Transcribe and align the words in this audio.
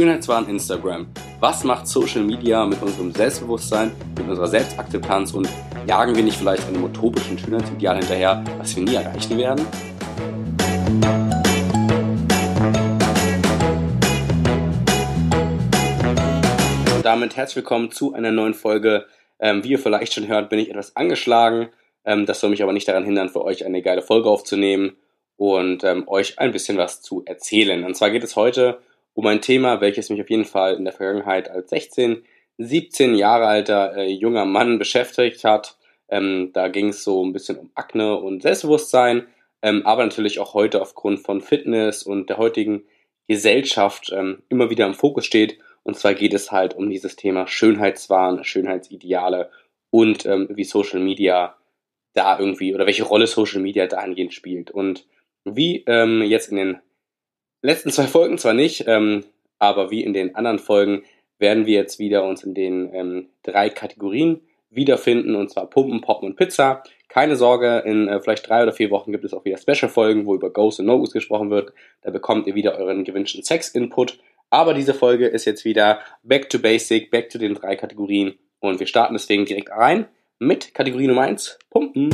Schönheitswahn 0.00 0.48
Instagram. 0.48 1.08
Was 1.40 1.62
macht 1.62 1.86
Social 1.86 2.22
Media 2.22 2.64
mit 2.64 2.80
unserem 2.80 3.12
Selbstbewusstsein, 3.12 3.92
mit 4.16 4.26
unserer 4.26 4.46
Selbstakzeptanz 4.46 5.34
und 5.34 5.46
jagen 5.86 6.16
wir 6.16 6.22
nicht 6.22 6.38
vielleicht 6.38 6.66
einem 6.68 6.84
utopischen 6.84 7.38
Schönheitsideal 7.38 7.98
hinterher, 7.98 8.42
was 8.56 8.74
wir 8.74 8.82
nie 8.82 8.94
erreichen 8.94 9.36
werden? 9.36 9.66
Und 16.96 17.04
damit 17.04 17.36
herzlich 17.36 17.56
willkommen 17.56 17.90
zu 17.90 18.14
einer 18.14 18.30
neuen 18.30 18.54
Folge. 18.54 19.04
Ähm, 19.38 19.62
wie 19.64 19.72
ihr 19.72 19.78
vielleicht 19.78 20.14
schon 20.14 20.28
hört, 20.28 20.48
bin 20.48 20.60
ich 20.60 20.70
etwas 20.70 20.96
angeschlagen. 20.96 21.68
Ähm, 22.06 22.24
das 22.24 22.40
soll 22.40 22.48
mich 22.48 22.62
aber 22.62 22.72
nicht 22.72 22.88
daran 22.88 23.04
hindern, 23.04 23.28
für 23.28 23.44
euch 23.44 23.66
eine 23.66 23.82
geile 23.82 24.00
Folge 24.00 24.30
aufzunehmen 24.30 24.96
und 25.36 25.84
ähm, 25.84 26.08
euch 26.08 26.38
ein 26.38 26.52
bisschen 26.52 26.78
was 26.78 27.02
zu 27.02 27.22
erzählen. 27.26 27.84
Und 27.84 27.98
zwar 27.98 28.08
geht 28.08 28.24
es 28.24 28.34
heute 28.34 28.78
um 29.20 29.26
ein 29.26 29.42
Thema, 29.42 29.82
welches 29.82 30.08
mich 30.08 30.22
auf 30.22 30.30
jeden 30.30 30.46
Fall 30.46 30.76
in 30.76 30.84
der 30.84 30.94
Vergangenheit 30.94 31.50
als 31.50 31.68
16, 31.68 32.24
17 32.56 33.14
Jahre 33.14 33.48
alter 33.48 33.94
äh, 33.94 34.10
junger 34.10 34.46
Mann 34.46 34.78
beschäftigt 34.78 35.44
hat. 35.44 35.76
Ähm, 36.08 36.52
da 36.54 36.68
ging 36.68 36.88
es 36.88 37.04
so 37.04 37.22
ein 37.22 37.34
bisschen 37.34 37.58
um 37.58 37.70
Akne 37.74 38.16
und 38.16 38.40
Selbstbewusstsein, 38.40 39.26
ähm, 39.60 39.84
aber 39.84 40.04
natürlich 40.04 40.38
auch 40.38 40.54
heute 40.54 40.80
aufgrund 40.80 41.20
von 41.20 41.42
Fitness 41.42 42.02
und 42.02 42.30
der 42.30 42.38
heutigen 42.38 42.84
Gesellschaft 43.28 44.10
ähm, 44.10 44.42
immer 44.48 44.70
wieder 44.70 44.86
im 44.86 44.94
Fokus 44.94 45.26
steht. 45.26 45.58
Und 45.82 45.98
zwar 45.98 46.14
geht 46.14 46.32
es 46.32 46.50
halt 46.50 46.74
um 46.74 46.88
dieses 46.88 47.14
Thema 47.14 47.46
Schönheitswahn, 47.46 48.42
Schönheitsideale 48.42 49.50
und 49.90 50.24
ähm, 50.24 50.48
wie 50.48 50.64
Social 50.64 51.00
Media 51.00 51.58
da 52.14 52.38
irgendwie 52.38 52.74
oder 52.74 52.86
welche 52.86 53.04
Rolle 53.04 53.26
Social 53.26 53.60
Media 53.60 53.86
dahingehend 53.86 54.32
spielt. 54.32 54.70
Und 54.70 55.06
wie 55.44 55.84
ähm, 55.86 56.22
jetzt 56.22 56.50
in 56.50 56.56
den 56.56 56.78
letzten 57.62 57.90
zwei 57.90 58.04
Folgen 58.06 58.38
zwar 58.38 58.54
nicht, 58.54 58.84
ähm, 58.86 59.24
aber 59.58 59.90
wie 59.90 60.02
in 60.02 60.12
den 60.12 60.34
anderen 60.34 60.58
Folgen 60.58 61.02
werden 61.38 61.66
wir 61.66 61.74
jetzt 61.74 61.98
wieder 61.98 62.24
uns 62.24 62.44
in 62.44 62.54
den 62.54 62.94
ähm, 62.94 63.28
drei 63.42 63.70
Kategorien 63.70 64.40
wiederfinden, 64.70 65.34
und 65.34 65.50
zwar 65.50 65.68
Pumpen, 65.68 66.00
Poppen 66.00 66.28
und 66.28 66.36
Pizza. 66.36 66.82
Keine 67.08 67.34
Sorge, 67.34 67.82
in 67.84 68.08
äh, 68.08 68.20
vielleicht 68.20 68.48
drei 68.48 68.62
oder 68.62 68.72
vier 68.72 68.90
Wochen 68.90 69.10
gibt 69.10 69.24
es 69.24 69.34
auch 69.34 69.44
wieder 69.44 69.56
Special-Folgen, 69.56 70.26
wo 70.26 70.34
über 70.34 70.50
Ghosts 70.50 70.80
und 70.80 70.86
No-Gos 70.86 71.12
gesprochen 71.12 71.50
wird. 71.50 71.72
Da 72.02 72.10
bekommt 72.10 72.46
ihr 72.46 72.54
wieder 72.54 72.78
euren 72.78 73.04
gewünschten 73.04 73.42
Sex-Input. 73.42 74.18
Aber 74.50 74.74
diese 74.74 74.94
Folge 74.94 75.26
ist 75.26 75.44
jetzt 75.44 75.64
wieder 75.64 76.00
Back 76.22 76.50
to 76.50 76.58
Basic, 76.58 77.10
Back 77.10 77.30
to 77.30 77.38
den 77.38 77.54
drei 77.54 77.74
Kategorien. 77.76 78.34
Und 78.60 78.78
wir 78.78 78.86
starten 78.86 79.14
deswegen 79.14 79.44
direkt 79.44 79.70
rein 79.70 80.06
mit 80.38 80.74
Kategorie 80.74 81.06
Nummer 81.06 81.22
eins 81.22 81.58
Pumpen. 81.70 82.10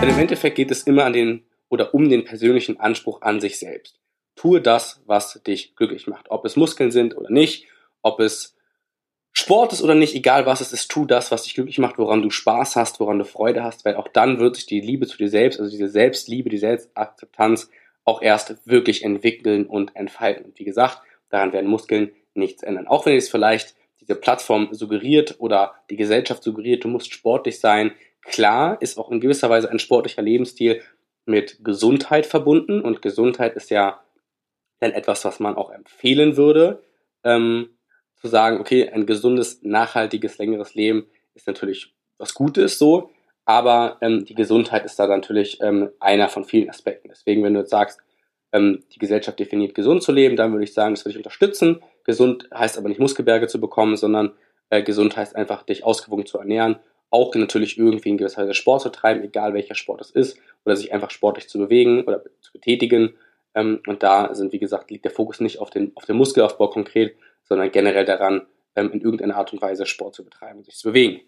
Denn 0.00 0.08
im 0.08 0.18
Endeffekt 0.18 0.56
geht 0.56 0.70
es 0.70 0.84
immer 0.84 1.04
an 1.04 1.12
den 1.12 1.42
oder 1.68 1.94
um 1.94 2.08
den 2.08 2.24
persönlichen 2.24 2.80
Anspruch 2.80 3.22
an 3.22 3.40
sich 3.40 3.58
selbst. 3.58 3.98
Tue 4.34 4.60
das, 4.60 5.02
was 5.06 5.42
dich 5.46 5.74
glücklich 5.76 6.06
macht. 6.06 6.30
Ob 6.30 6.44
es 6.44 6.56
Muskeln 6.56 6.90
sind 6.90 7.16
oder 7.16 7.30
nicht, 7.30 7.66
ob 8.02 8.20
es 8.20 8.56
Sport 9.32 9.74
ist 9.74 9.82
oder 9.82 9.94
nicht, 9.94 10.14
egal 10.14 10.46
was 10.46 10.62
es 10.62 10.72
ist, 10.72 10.90
tu 10.90 11.04
das, 11.04 11.30
was 11.30 11.42
dich 11.42 11.54
glücklich 11.54 11.78
macht, 11.78 11.98
woran 11.98 12.22
du 12.22 12.30
Spaß 12.30 12.74
hast, 12.74 13.00
woran 13.00 13.18
du 13.18 13.24
Freude 13.26 13.62
hast, 13.62 13.84
weil 13.84 13.96
auch 13.96 14.08
dann 14.08 14.38
wird 14.38 14.56
sich 14.56 14.64
die 14.64 14.80
Liebe 14.80 15.06
zu 15.06 15.18
dir 15.18 15.28
selbst, 15.28 15.60
also 15.60 15.70
diese 15.70 15.88
Selbstliebe, 15.88 16.48
die 16.48 16.56
Selbstakzeptanz 16.56 17.68
auch 18.04 18.22
erst 18.22 18.66
wirklich 18.66 19.04
entwickeln 19.04 19.66
und 19.66 19.94
entfalten. 19.94 20.46
Und 20.46 20.58
wie 20.58 20.64
gesagt, 20.64 21.02
daran 21.28 21.52
werden 21.52 21.68
Muskeln 21.68 22.12
nichts 22.32 22.62
ändern. 22.62 22.86
Auch 22.86 23.04
wenn 23.04 23.16
es 23.16 23.28
vielleicht 23.28 23.74
diese 24.00 24.14
Plattform 24.14 24.68
suggeriert 24.72 25.36
oder 25.38 25.74
die 25.90 25.96
Gesellschaft 25.96 26.42
suggeriert, 26.42 26.84
du 26.84 26.88
musst 26.88 27.12
sportlich 27.12 27.60
sein. 27.60 27.92
Klar 28.22 28.80
ist 28.80 28.98
auch 28.98 29.10
in 29.10 29.20
gewisser 29.20 29.50
Weise 29.50 29.70
ein 29.70 29.78
sportlicher 29.78 30.22
Lebensstil 30.22 30.80
mit 31.26 31.64
Gesundheit 31.64 32.26
verbunden 32.26 32.80
und 32.80 33.02
Gesundheit 33.02 33.54
ist 33.54 33.70
ja 33.70 34.00
dann 34.80 34.92
etwas, 34.92 35.24
was 35.24 35.40
man 35.40 35.56
auch 35.56 35.70
empfehlen 35.70 36.36
würde, 36.36 36.82
ähm, 37.24 37.70
zu 38.14 38.28
sagen, 38.28 38.60
okay, 38.60 38.88
ein 38.88 39.06
gesundes, 39.06 39.62
nachhaltiges, 39.62 40.38
längeres 40.38 40.74
Leben 40.74 41.06
ist 41.34 41.46
natürlich 41.46 41.94
was 42.18 42.34
Gutes 42.34 42.78
so, 42.78 43.10
aber 43.44 43.98
ähm, 44.00 44.24
die 44.24 44.34
Gesundheit 44.34 44.84
ist 44.84 44.98
da 44.98 45.06
natürlich 45.06 45.60
ähm, 45.60 45.90
einer 46.00 46.28
von 46.28 46.44
vielen 46.44 46.70
Aspekten. 46.70 47.08
Deswegen, 47.08 47.42
wenn 47.42 47.54
du 47.54 47.60
jetzt 47.60 47.70
sagst, 47.70 48.00
ähm, 48.52 48.84
die 48.94 48.98
Gesellschaft 48.98 49.38
definiert 49.38 49.74
gesund 49.74 50.02
zu 50.02 50.12
leben, 50.12 50.36
dann 50.36 50.52
würde 50.52 50.64
ich 50.64 50.72
sagen, 50.72 50.94
das 50.94 51.04
würde 51.04 51.12
ich 51.12 51.18
unterstützen. 51.18 51.82
Gesund 52.04 52.48
heißt 52.54 52.78
aber 52.78 52.88
nicht 52.88 53.00
Muskelberge 53.00 53.48
zu 53.48 53.60
bekommen, 53.60 53.96
sondern 53.96 54.32
äh, 54.70 54.82
gesund 54.82 55.16
heißt 55.16 55.36
einfach, 55.36 55.62
dich 55.62 55.84
ausgewogen 55.84 56.26
zu 56.26 56.38
ernähren 56.38 56.78
auch 57.10 57.34
natürlich 57.34 57.78
irgendwie 57.78 58.10
in 58.10 58.18
gewisser 58.18 58.42
Weise 58.42 58.54
Sport 58.54 58.82
zu 58.82 58.90
treiben, 58.90 59.22
egal 59.22 59.54
welcher 59.54 59.74
Sport 59.74 60.00
es 60.00 60.10
ist, 60.10 60.38
oder 60.66 60.76
sich 60.76 60.92
einfach 60.92 61.10
sportlich 61.10 61.48
zu 61.48 61.58
bewegen 61.58 62.02
oder 62.02 62.22
zu 62.40 62.52
betätigen. 62.52 63.14
Ähm, 63.54 63.80
und 63.86 64.02
da 64.02 64.34
sind, 64.34 64.52
wie 64.52 64.58
gesagt, 64.58 64.90
liegt 64.90 65.04
der 65.04 65.12
Fokus 65.12 65.40
nicht 65.40 65.60
auf 65.60 65.70
den, 65.70 65.92
auf 65.94 66.04
den 66.04 66.16
Muskelaufbau 66.16 66.68
konkret, 66.68 67.16
sondern 67.44 67.70
generell 67.70 68.04
daran, 68.04 68.46
ähm, 68.74 68.90
in 68.92 69.00
irgendeiner 69.00 69.36
Art 69.36 69.52
und 69.52 69.62
Weise 69.62 69.86
Sport 69.86 70.14
zu 70.14 70.24
betreiben 70.24 70.58
und 70.58 70.64
sich 70.66 70.76
zu 70.76 70.88
bewegen. 70.88 71.22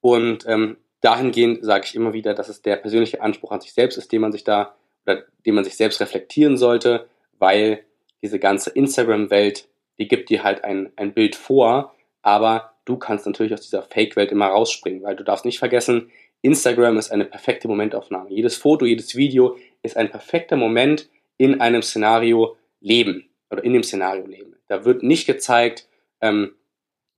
Und 0.00 0.44
ähm, 0.46 0.76
dahingehend 1.00 1.64
sage 1.64 1.86
ich 1.86 1.94
immer 1.94 2.12
wieder, 2.12 2.34
dass 2.34 2.48
es 2.48 2.62
der 2.62 2.76
persönliche 2.76 3.22
Anspruch 3.22 3.52
an 3.52 3.60
sich 3.60 3.72
selbst 3.72 3.96
ist, 3.96 4.12
den 4.12 4.20
man 4.20 4.32
sich 4.32 4.44
da 4.44 4.74
oder 5.06 5.24
den 5.46 5.54
man 5.54 5.64
sich 5.64 5.76
selbst 5.76 6.00
reflektieren 6.00 6.56
sollte, 6.56 7.06
weil 7.38 7.84
diese 8.22 8.38
ganze 8.38 8.70
Instagram-Welt, 8.70 9.68
die 9.98 10.08
gibt 10.08 10.28
dir 10.28 10.42
halt 10.42 10.64
ein, 10.64 10.92
ein 10.96 11.14
Bild 11.14 11.36
vor, 11.36 11.94
aber 12.22 12.74
du 12.84 12.98
kannst 12.98 13.24
natürlich 13.24 13.54
aus 13.54 13.62
dieser 13.62 13.82
Fake-Welt 13.82 14.30
immer 14.32 14.48
rausspringen, 14.48 15.02
weil 15.02 15.16
du 15.16 15.24
darfst 15.24 15.44
nicht 15.44 15.58
vergessen, 15.58 16.10
Instagram 16.42 16.96
ist 16.96 17.10
eine 17.10 17.24
perfekte 17.24 17.68
Momentaufnahme. 17.68 18.30
Jedes 18.30 18.56
Foto, 18.56 18.86
jedes 18.86 19.14
Video 19.14 19.56
ist 19.82 19.96
ein 19.96 20.10
perfekter 20.10 20.56
Moment 20.56 21.08
in 21.36 21.60
einem 21.60 21.82
Szenario 21.82 22.56
Leben 22.80 23.28
oder 23.50 23.64
in 23.64 23.72
dem 23.72 23.82
Szenario 23.82 24.26
Leben. 24.26 24.56
Da 24.68 24.84
wird 24.84 25.02
nicht 25.02 25.26
gezeigt, 25.26 25.88
ähm, 26.20 26.54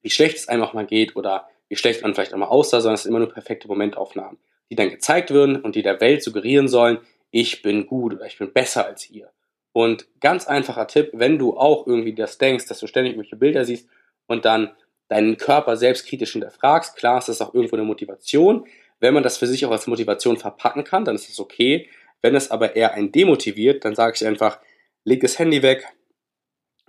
wie 0.01 0.11
schlecht 0.11 0.37
es 0.37 0.49
einem 0.49 0.63
auch 0.63 0.75
mal 0.75 0.87
geht 0.87 1.15
oder 1.17 1.49
wie 1.69 1.77
schlecht 1.77 2.03
man 2.03 2.15
vielleicht 2.15 2.35
auch 2.35 2.39
mal 2.39 2.47
aussah, 2.47 2.81
sondern 2.81 2.95
es 2.95 3.05
sind 3.05 3.11
immer 3.11 3.21
nur 3.21 3.33
perfekte 3.33 3.69
Momentaufnahmen, 3.69 4.39
die 4.71 4.75
dann 4.75 4.91
gezeigt 4.91 5.33
werden 5.33 5.57
und 5.57 5.77
die 5.77 5.83
der 5.83 6.01
Welt 6.01 6.23
suggerieren 6.23 6.69
sollen, 6.69 6.99
ich 7.31 7.63
bin 7.63 7.87
gut 7.87 8.15
oder 8.15 8.27
ich 8.27 8.39
bin 8.39 8.53
besser 8.53 8.87
als 8.87 9.09
ihr. 9.09 9.31
Und 9.73 10.07
ganz 10.21 10.47
einfacher 10.47 10.87
Tipp, 10.87 11.11
wenn 11.15 11.39
du 11.39 11.57
auch 11.57 11.87
irgendwie 11.87 12.15
das 12.15 12.39
denkst, 12.39 12.67
dass 12.67 12.81
du 12.81 12.87
ständig 12.87 13.13
irgendwelche 13.13 13.37
Bilder 13.37 13.65
siehst 13.65 13.89
und 14.27 14.45
dann 14.45 14.73
deinen 15.09 15.37
Körper 15.37 15.77
selbstkritisch 15.77 16.33
hinterfragst. 16.33 16.97
Klar 16.97 17.19
ist 17.19 17.29
das 17.29 17.41
auch 17.41 17.55
irgendwo 17.55 17.77
eine 17.77 17.85
Motivation. 17.85 18.67
Wenn 19.03 19.15
man 19.15 19.25
das 19.25 19.37
für 19.37 19.49
sich 19.49 19.67
auch 19.67 19.73
als 19.73 19.89
Motivation 19.89 20.37
verpacken 20.37 20.85
kann, 20.85 21.05
dann 21.05 21.17
ist 21.17 21.29
das 21.29 21.41
okay. 21.41 21.89
Wenn 22.23 22.37
es 22.37 22.53
aber 22.53 22.77
eher 22.77 22.95
einen 22.95 23.11
demotiviert, 23.11 23.85
dann 23.85 23.97
sage 23.97 24.15
ich 24.15 24.25
einfach, 24.25 24.61
leg 25.03 25.21
das 25.21 25.41
Handy 25.41 25.61
weg 25.63 25.89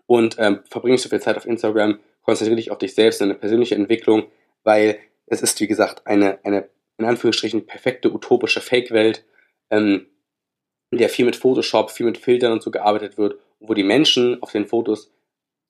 und 0.06 0.35
ähm, 0.38 0.59
verbring 0.69 0.96
so 0.97 1.09
viel 1.09 1.19
Zeit 1.19 1.38
auf 1.38 1.47
Instagram, 1.47 2.00
konzentriere 2.22 2.57
dich 2.57 2.69
auf 2.69 2.78
dich 2.78 2.94
selbst, 2.94 3.19
deine 3.19 3.34
persönliche 3.34 3.74
Entwicklung, 3.74 4.28
weil 4.63 5.00
es 5.25 5.41
ist, 5.41 5.59
wie 5.59 5.66
gesagt, 5.66 6.06
eine, 6.06 6.38
eine 6.46 6.69
in 7.00 7.06
Anführungsstrichen 7.06 7.66
perfekte 7.66 8.13
utopische 8.13 8.62
Fake-Welt, 8.62 9.25
ähm, 9.72 10.06
in 10.91 11.00
der 11.00 11.09
viel 11.09 11.25
mit 11.25 11.35
Photoshop, 11.35 11.90
viel 11.90 12.06
mit 12.06 12.19
Filtern 12.19 12.51
und 12.51 12.62
so 12.62 12.69
gearbeitet 12.69 13.18
wird, 13.18 13.40
wo 13.59 13.74
die 13.74 13.84
Menschen 13.84 14.40
auf 14.44 14.51
den 14.51 14.68
Fotos 14.68 15.12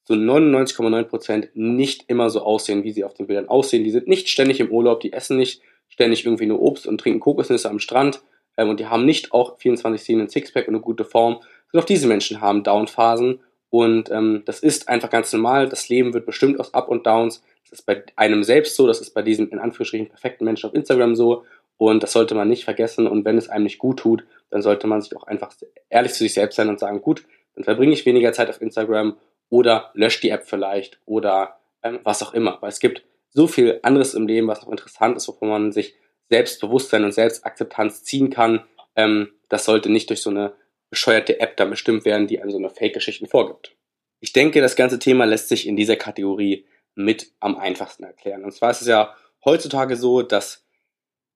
so 0.03 0.13
99,9% 0.13 1.51
nicht 1.53 2.09
immer 2.09 2.29
so 2.29 2.41
aussehen, 2.41 2.83
wie 2.83 2.91
sie 2.91 3.05
auf 3.05 3.13
den 3.13 3.27
Bildern 3.27 3.47
aussehen. 3.47 3.85
Die 3.85 3.91
sind 3.91 4.09
nicht 4.09 4.27
ständig 4.27 4.59
im 4.59 4.69
Urlaub, 4.69 4.99
die 4.99 5.13
essen 5.13 5.37
nicht 5.37 5.61
ständig 5.93 6.25
irgendwie 6.25 6.47
nur 6.47 6.59
Obst 6.59 6.87
und 6.87 6.97
trinken 6.97 7.19
Kokosnüsse 7.19 7.69
am 7.69 7.77
Strand 7.77 8.21
ähm, 8.57 8.69
und 8.69 8.79
die 8.79 8.87
haben 8.87 9.05
nicht 9.05 9.31
auch 9.31 9.59
24-7 9.59 10.21
ein 10.21 10.29
Sixpack 10.29 10.67
und 10.67 10.73
eine 10.73 10.81
gute 10.81 11.05
Form. 11.05 11.39
Und 11.71 11.79
auch 11.79 11.85
diese 11.85 12.07
Menschen 12.07 12.41
haben 12.41 12.63
Downphasen 12.63 13.39
und 13.69 14.09
ähm, 14.09 14.41
das 14.45 14.59
ist 14.59 14.89
einfach 14.89 15.09
ganz 15.09 15.31
normal. 15.33 15.69
Das 15.69 15.89
Leben 15.89 16.13
wird 16.13 16.25
bestimmt 16.25 16.59
aus 16.59 16.73
Up 16.73 16.89
und 16.89 17.05
Downs. 17.05 17.43
Das 17.69 17.79
ist 17.79 17.85
bei 17.85 18.03
einem 18.15 18.43
selbst 18.43 18.75
so, 18.75 18.87
das 18.87 19.01
ist 19.01 19.13
bei 19.13 19.21
diesen 19.21 19.49
in 19.49 19.59
Anführungsstrichen 19.59 20.09
perfekten 20.09 20.45
Menschen 20.45 20.67
auf 20.67 20.75
Instagram 20.75 21.15
so 21.15 21.45
und 21.77 22.01
das 22.01 22.11
sollte 22.11 22.33
man 22.33 22.49
nicht 22.49 22.65
vergessen 22.65 23.07
und 23.07 23.23
wenn 23.25 23.37
es 23.37 23.49
einem 23.49 23.65
nicht 23.65 23.77
gut 23.77 23.99
tut, 23.99 24.25
dann 24.49 24.61
sollte 24.61 24.87
man 24.87 25.01
sich 25.01 25.15
auch 25.15 25.23
einfach 25.23 25.53
ehrlich 25.89 26.13
zu 26.13 26.19
sich 26.19 26.33
selbst 26.33 26.55
sein 26.55 26.69
und 26.69 26.79
sagen, 26.79 27.01
gut, 27.01 27.25
dann 27.55 27.63
verbringe 27.63 27.93
ich 27.93 28.05
weniger 28.05 28.33
Zeit 28.33 28.49
auf 28.49 28.61
Instagram 28.61 29.17
oder 29.49 29.91
löscht 29.93 30.23
die 30.23 30.29
App 30.29 30.45
vielleicht 30.45 30.99
oder 31.05 31.57
ähm, 31.83 31.99
was 32.03 32.23
auch 32.23 32.33
immer. 32.33 32.57
Weil 32.61 32.69
es 32.69 32.79
gibt 32.79 33.03
so 33.33 33.47
viel 33.47 33.79
anderes 33.83 34.13
im 34.13 34.27
Leben, 34.27 34.47
was 34.47 34.61
noch 34.61 34.69
interessant 34.69 35.17
ist, 35.17 35.27
wovon 35.27 35.49
man 35.49 35.71
sich 35.71 35.95
Selbstbewusstsein 36.29 37.03
und 37.03 37.13
Selbstakzeptanz 37.13 38.03
ziehen 38.03 38.29
kann. 38.29 38.63
Ähm, 38.95 39.33
das 39.49 39.65
sollte 39.65 39.89
nicht 39.89 40.09
durch 40.09 40.21
so 40.21 40.29
eine 40.29 40.53
bescheuerte 40.89 41.39
App 41.39 41.57
dann 41.57 41.69
bestimmt 41.69 42.05
werden, 42.05 42.27
die 42.27 42.41
einem 42.41 42.51
so 42.51 42.57
eine 42.57 42.69
Fake-Geschichten 42.69 43.27
vorgibt. 43.27 43.75
Ich 44.19 44.33
denke, 44.33 44.61
das 44.61 44.75
ganze 44.75 44.99
Thema 44.99 45.25
lässt 45.25 45.49
sich 45.49 45.67
in 45.67 45.75
dieser 45.75 45.95
Kategorie 45.95 46.65
mit 46.95 47.31
am 47.39 47.57
einfachsten 47.57 48.03
erklären. 48.03 48.43
Und 48.43 48.53
zwar 48.53 48.71
ist 48.71 48.81
es 48.81 48.87
ja 48.87 49.15
heutzutage 49.43 49.95
so, 49.95 50.21
dass 50.21 50.65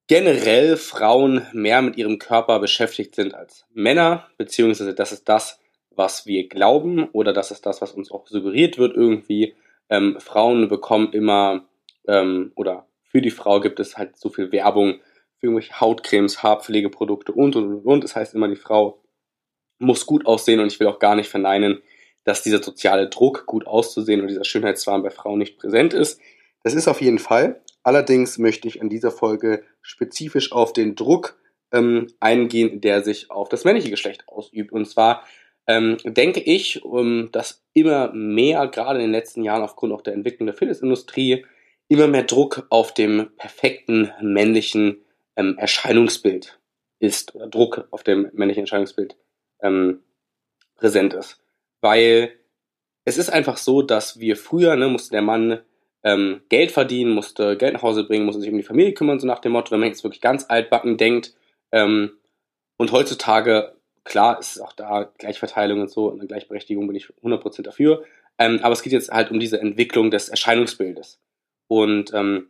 generell 0.06 0.76
Frauen 0.76 1.46
mehr 1.52 1.82
mit 1.82 1.96
ihrem 1.96 2.18
Körper 2.18 2.60
beschäftigt 2.60 3.14
sind 3.14 3.34
als 3.34 3.66
Männer, 3.72 4.28
beziehungsweise 4.38 4.94
das 4.94 5.12
ist 5.12 5.28
das, 5.28 5.60
was 5.90 6.26
wir 6.26 6.48
glauben 6.48 7.08
oder 7.10 7.32
das 7.32 7.50
ist 7.50 7.66
das, 7.66 7.82
was 7.82 7.92
uns 7.92 8.10
auch 8.10 8.26
suggeriert 8.26 8.78
wird 8.78 8.96
irgendwie. 8.96 9.54
Ähm, 9.90 10.18
Frauen 10.20 10.68
bekommen 10.68 11.12
immer 11.12 11.67
ähm, 12.08 12.52
oder 12.56 12.88
für 13.04 13.22
die 13.22 13.30
Frau 13.30 13.60
gibt 13.60 13.78
es 13.80 13.96
halt 13.96 14.18
so 14.18 14.28
viel 14.28 14.50
Werbung 14.52 15.00
für 15.38 15.46
irgendwelche 15.46 15.80
Hautcremes, 15.80 16.42
Haarpflegeprodukte 16.42 17.32
und 17.32 17.54
und 17.54 17.66
und 17.66 17.86
und. 17.86 18.04
Das 18.04 18.16
heißt 18.16 18.34
immer, 18.34 18.48
die 18.48 18.56
Frau 18.56 19.02
muss 19.78 20.06
gut 20.06 20.26
aussehen 20.26 20.60
und 20.60 20.66
ich 20.66 20.80
will 20.80 20.88
auch 20.88 20.98
gar 20.98 21.14
nicht 21.14 21.28
verneinen, 21.28 21.80
dass 22.24 22.42
dieser 22.42 22.62
soziale 22.62 23.08
Druck, 23.08 23.46
gut 23.46 23.66
auszusehen 23.66 24.20
und 24.20 24.28
dieser 24.28 24.44
Schönheitswahn 24.44 25.02
bei 25.02 25.10
Frauen 25.10 25.38
nicht 25.38 25.58
präsent 25.58 25.94
ist. 25.94 26.20
Das 26.64 26.74
ist 26.74 26.88
auf 26.88 27.00
jeden 27.00 27.18
Fall. 27.20 27.62
Allerdings 27.82 28.38
möchte 28.38 28.68
ich 28.68 28.82
an 28.82 28.88
dieser 28.88 29.10
Folge 29.10 29.62
spezifisch 29.80 30.52
auf 30.52 30.72
den 30.72 30.96
Druck 30.96 31.38
ähm, 31.72 32.08
eingehen, 32.20 32.80
der 32.80 33.02
sich 33.02 33.30
auf 33.30 33.48
das 33.48 33.64
männliche 33.64 33.90
Geschlecht 33.90 34.24
ausübt. 34.28 34.72
Und 34.72 34.86
zwar 34.86 35.24
ähm, 35.66 35.98
denke 36.04 36.40
ich, 36.40 36.82
um, 36.84 37.30
dass 37.30 37.62
immer 37.74 38.12
mehr, 38.12 38.66
gerade 38.66 38.98
in 38.98 39.06
den 39.06 39.12
letzten 39.12 39.44
Jahren 39.44 39.62
aufgrund 39.62 39.92
auch 39.92 40.02
der 40.02 40.14
Entwicklung 40.14 40.46
der 40.46 40.56
Fitnessindustrie, 40.56 41.44
immer 41.88 42.06
mehr 42.06 42.22
Druck 42.22 42.66
auf 42.70 42.94
dem 42.94 43.30
perfekten 43.36 44.12
männlichen 44.20 44.98
ähm, 45.36 45.56
Erscheinungsbild 45.58 46.58
ist 46.98 47.34
oder 47.34 47.46
Druck 47.46 47.88
auf 47.90 48.02
dem 48.02 48.30
männlichen 48.32 48.64
Erscheinungsbild 48.64 49.16
ähm, 49.62 50.02
präsent 50.76 51.14
ist. 51.14 51.40
Weil 51.80 52.32
es 53.04 53.18
ist 53.18 53.30
einfach 53.30 53.56
so, 53.56 53.82
dass 53.82 54.18
wir 54.18 54.36
früher, 54.36 54.76
ne, 54.76 54.88
musste 54.88 55.12
der 55.12 55.22
Mann 55.22 55.60
ähm, 56.04 56.42
Geld 56.48 56.70
verdienen, 56.72 57.12
musste 57.12 57.56
Geld 57.56 57.74
nach 57.74 57.82
Hause 57.82 58.04
bringen, 58.04 58.26
musste 58.26 58.40
sich 58.40 58.50
um 58.50 58.56
die 58.56 58.62
Familie 58.64 58.92
kümmern, 58.92 59.18
so 59.18 59.26
nach 59.26 59.38
dem 59.40 59.52
Motto, 59.52 59.70
wenn 59.70 59.80
man 59.80 59.88
jetzt 59.88 60.04
wirklich 60.04 60.20
ganz 60.20 60.46
altbacken 60.48 60.96
denkt. 60.96 61.34
Ähm, 61.72 62.12
und 62.76 62.92
heutzutage, 62.92 63.74
klar, 64.04 64.38
ist 64.38 64.60
auch 64.60 64.72
da 64.72 65.10
Gleichverteilung 65.18 65.80
und 65.80 65.90
so, 65.90 66.12
eine 66.12 66.26
Gleichberechtigung 66.26 66.86
bin 66.86 66.96
ich 66.96 67.08
100% 67.22 67.62
dafür. 67.62 68.04
Ähm, 68.38 68.60
aber 68.62 68.72
es 68.72 68.82
geht 68.82 68.92
jetzt 68.92 69.10
halt 69.10 69.30
um 69.30 69.40
diese 69.40 69.60
Entwicklung 69.60 70.10
des 70.10 70.28
Erscheinungsbildes. 70.28 71.18
Und 71.68 72.12
ähm, 72.14 72.48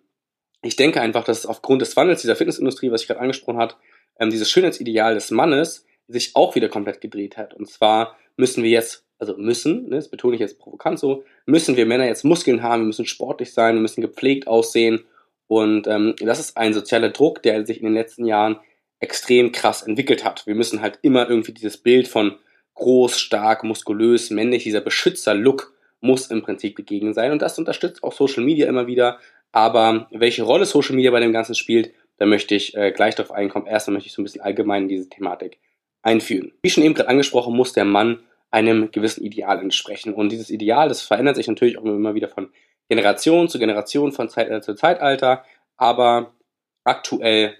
ich 0.63 0.77
denke 0.77 1.01
einfach, 1.01 1.25
dass 1.25 1.47
aufgrund 1.47 1.83
des 1.83 1.97
Wandels 1.97 2.23
dieser 2.23 2.37
Fitnessindustrie, 2.37 2.91
was 2.91 3.03
ich 3.03 3.09
gerade 3.09 3.21
angesprochen 3.21 3.59
habe, 3.59 3.75
ähm, 4.19 4.31
dieses 4.31 4.51
Schönheitsideal 4.51 5.15
des 5.15 5.31
Mannes 5.31 5.87
sich 6.09 6.35
auch 6.35 6.55
wieder 6.55 6.69
komplett 6.69 7.01
gedreht 7.01 7.37
hat. 7.37 7.55
Und 7.55 7.69
zwar 7.69 8.17
müssen 8.37 8.63
wir 8.63 8.71
jetzt, 8.71 9.05
also 9.19 9.37
müssen, 9.37 9.89
ne, 9.89 9.97
das 9.97 10.09
betone 10.09 10.35
ich 10.35 10.41
jetzt 10.41 10.59
provokant 10.59 10.99
so, 10.99 11.25
müssen 11.47 11.77
wir 11.77 11.87
Männer 11.87 12.07
jetzt 12.07 12.25
Muskeln 12.25 12.63
haben, 12.63 12.83
wir 12.83 12.87
müssen 12.87 13.07
sportlich 13.07 13.53
sein, 13.53 13.75
wir 13.75 13.83
müssen 13.83 14.01
gepflegt 14.01 14.47
aussehen. 14.47 15.05
Und 15.47 15.87
ähm, 15.87 16.15
das 16.21 16.41
ist 16.41 16.57
ein 16.57 16.75
sozialer 16.75 17.11
Druck, 17.11 17.43
der 17.43 17.65
sich 17.67 17.79
in 17.79 17.85
den 17.85 17.95
letzten 17.95 18.27
Jahren 18.27 18.59
extrem 19.01 19.53
krass 19.53 19.83
entwickelt 19.83 20.25
hat. 20.25 20.47
Wir 20.47 20.55
müssen 20.55 20.81
halt 20.81 20.99
immer 21.03 21.29
irgendwie 21.29 21.53
dieses 21.53 21.77
Bild 21.77 22.09
von 22.09 22.37
groß, 22.75 23.19
stark, 23.19 23.65
muskulös, 23.65 24.31
männlich, 24.31 24.65
dieser 24.65 24.81
Beschützer-Look 24.81 25.75
muss 26.01 26.31
im 26.31 26.43
Prinzip 26.43 26.77
gegeben 26.77 27.13
sein. 27.13 27.33
Und 27.33 27.43
das 27.43 27.59
unterstützt 27.59 28.03
auch 28.03 28.13
Social 28.13 28.45
Media 28.45 28.69
immer 28.69 28.87
wieder. 28.87 29.19
Aber 29.53 30.09
welche 30.11 30.43
Rolle 30.43 30.67
Social 30.67 30.95
Media 30.95 31.11
bei 31.11 31.21
dem 31.21 31.33
Ganzen 31.33 31.55
spielt, 31.55 31.93
da 32.19 32.27
möchte 32.27 32.55
ich 32.55 32.77
äh, 32.77 32.93
gleich 32.93 33.15
darauf 33.15 33.33
einkommen. 33.33 33.67
Erstmal 33.67 33.95
möchte 33.95 34.09
ich 34.09 34.13
so 34.13 34.23
ein 34.23 34.25
bisschen 34.25 34.43
allgemein 34.43 34.85
in 34.85 34.89
diese 34.89 35.09
Thematik 35.09 35.59
einführen. 36.03 36.53
Wie 36.63 36.71
schon 36.71 36.85
eben 36.85 36.95
gerade 36.95 37.09
angesprochen, 37.09 37.57
muss 37.57 37.73
der 37.73 37.85
Mann 37.85 38.21
einem 38.51 38.91
gewissen 38.91 39.25
Ideal 39.25 39.61
entsprechen. 39.61 40.15
Und 40.15 40.31
dieses 40.31 40.51
Ideal, 40.51 40.89
das 40.89 41.03
verändert 41.03 41.37
sich 41.37 41.49
natürlich 41.49 41.79
auch 41.79 41.85
immer 41.85 42.15
wieder 42.15 42.29
von 42.29 42.51
Generation 42.89 43.49
zu 43.49 43.59
Generation, 43.59 44.13
von 44.13 44.29
Zeitalter 44.29 44.63
zu 44.63 44.75
Zeitalter. 44.75 45.45
Aber 45.77 46.35
aktuell 46.85 47.57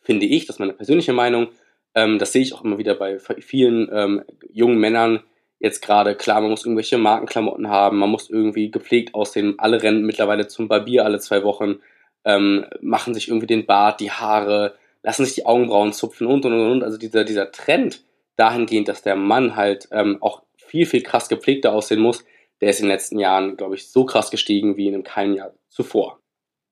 finde 0.00 0.26
ich, 0.26 0.46
das 0.46 0.56
ist 0.56 0.60
meine 0.60 0.72
persönliche 0.72 1.12
Meinung, 1.12 1.48
ähm, 1.94 2.18
das 2.18 2.32
sehe 2.32 2.42
ich 2.42 2.54
auch 2.54 2.64
immer 2.64 2.78
wieder 2.78 2.94
bei 2.94 3.18
vielen 3.18 3.88
ähm, 3.92 4.24
jungen 4.50 4.78
Männern, 4.78 5.22
jetzt 5.58 5.80
gerade, 5.82 6.14
klar, 6.14 6.40
man 6.40 6.50
muss 6.50 6.64
irgendwelche 6.64 6.98
Markenklamotten 6.98 7.68
haben, 7.68 7.98
man 7.98 8.10
muss 8.10 8.30
irgendwie 8.30 8.70
gepflegt 8.70 9.14
aussehen. 9.14 9.54
Alle 9.58 9.82
rennen 9.82 10.04
mittlerweile 10.04 10.48
zum 10.48 10.68
Barbier 10.68 11.04
alle 11.04 11.18
zwei 11.18 11.42
Wochen, 11.42 11.76
ähm, 12.24 12.66
machen 12.80 13.14
sich 13.14 13.28
irgendwie 13.28 13.46
den 13.46 13.66
Bart, 13.66 14.00
die 14.00 14.10
Haare, 14.10 14.74
lassen 15.02 15.24
sich 15.24 15.34
die 15.34 15.46
Augenbrauen 15.46 15.92
zupfen 15.92 16.26
und 16.26 16.44
und 16.44 16.52
und 16.52 16.70
und. 16.70 16.84
Also 16.84 16.98
dieser, 16.98 17.24
dieser 17.24 17.50
Trend 17.52 18.04
dahingehend, 18.36 18.88
dass 18.88 19.02
der 19.02 19.16
Mann 19.16 19.56
halt 19.56 19.88
ähm, 19.92 20.18
auch 20.20 20.42
viel, 20.56 20.86
viel 20.86 21.02
krass 21.02 21.28
gepflegter 21.28 21.72
aussehen 21.72 22.00
muss, 22.00 22.24
der 22.60 22.70
ist 22.70 22.80
in 22.80 22.86
den 22.86 22.92
letzten 22.92 23.18
Jahren, 23.18 23.56
glaube 23.56 23.74
ich, 23.74 23.90
so 23.90 24.04
krass 24.04 24.30
gestiegen 24.30 24.76
wie 24.76 24.88
in 24.88 25.04
keinem 25.04 25.34
Jahr 25.34 25.54
zuvor. 25.68 26.20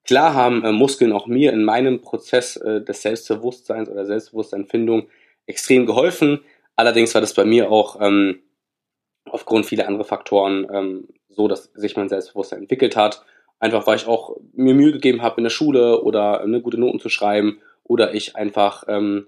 Klar 0.03 0.33
haben 0.33 0.63
äh, 0.63 0.71
Muskeln 0.71 1.13
auch 1.13 1.27
mir 1.27 1.51
in 1.53 1.63
meinem 1.63 2.01
Prozess 2.01 2.57
äh, 2.57 2.81
des 2.81 3.01
Selbstbewusstseins 3.01 3.89
oder 3.89 4.05
Selbstbewusstseinfindung 4.05 5.07
extrem 5.47 5.85
geholfen. 5.85 6.41
Allerdings 6.75 7.13
war 7.13 7.21
das 7.21 7.33
bei 7.33 7.45
mir 7.45 7.71
auch 7.71 7.99
ähm, 8.01 8.41
aufgrund 9.29 9.65
vieler 9.65 9.87
anderer 9.87 10.05
Faktoren 10.05 10.67
ähm, 10.71 11.07
so, 11.29 11.47
dass 11.47 11.71
sich 11.73 11.95
mein 11.95 12.09
Selbstbewusstsein 12.09 12.59
entwickelt 12.59 12.95
hat. 12.95 13.25
Einfach 13.59 13.87
weil 13.87 13.97
ich 13.97 14.07
auch 14.07 14.37
mir 14.53 14.73
Mühe 14.73 14.91
gegeben 14.91 15.21
habe 15.21 15.37
in 15.37 15.43
der 15.43 15.49
Schule 15.49 16.01
oder 16.03 16.41
eine 16.41 16.61
gute 16.61 16.77
Noten 16.77 16.99
zu 16.99 17.09
schreiben 17.09 17.59
oder 17.83 18.13
ich 18.13 18.35
einfach 18.35 18.83
ähm, 18.87 19.27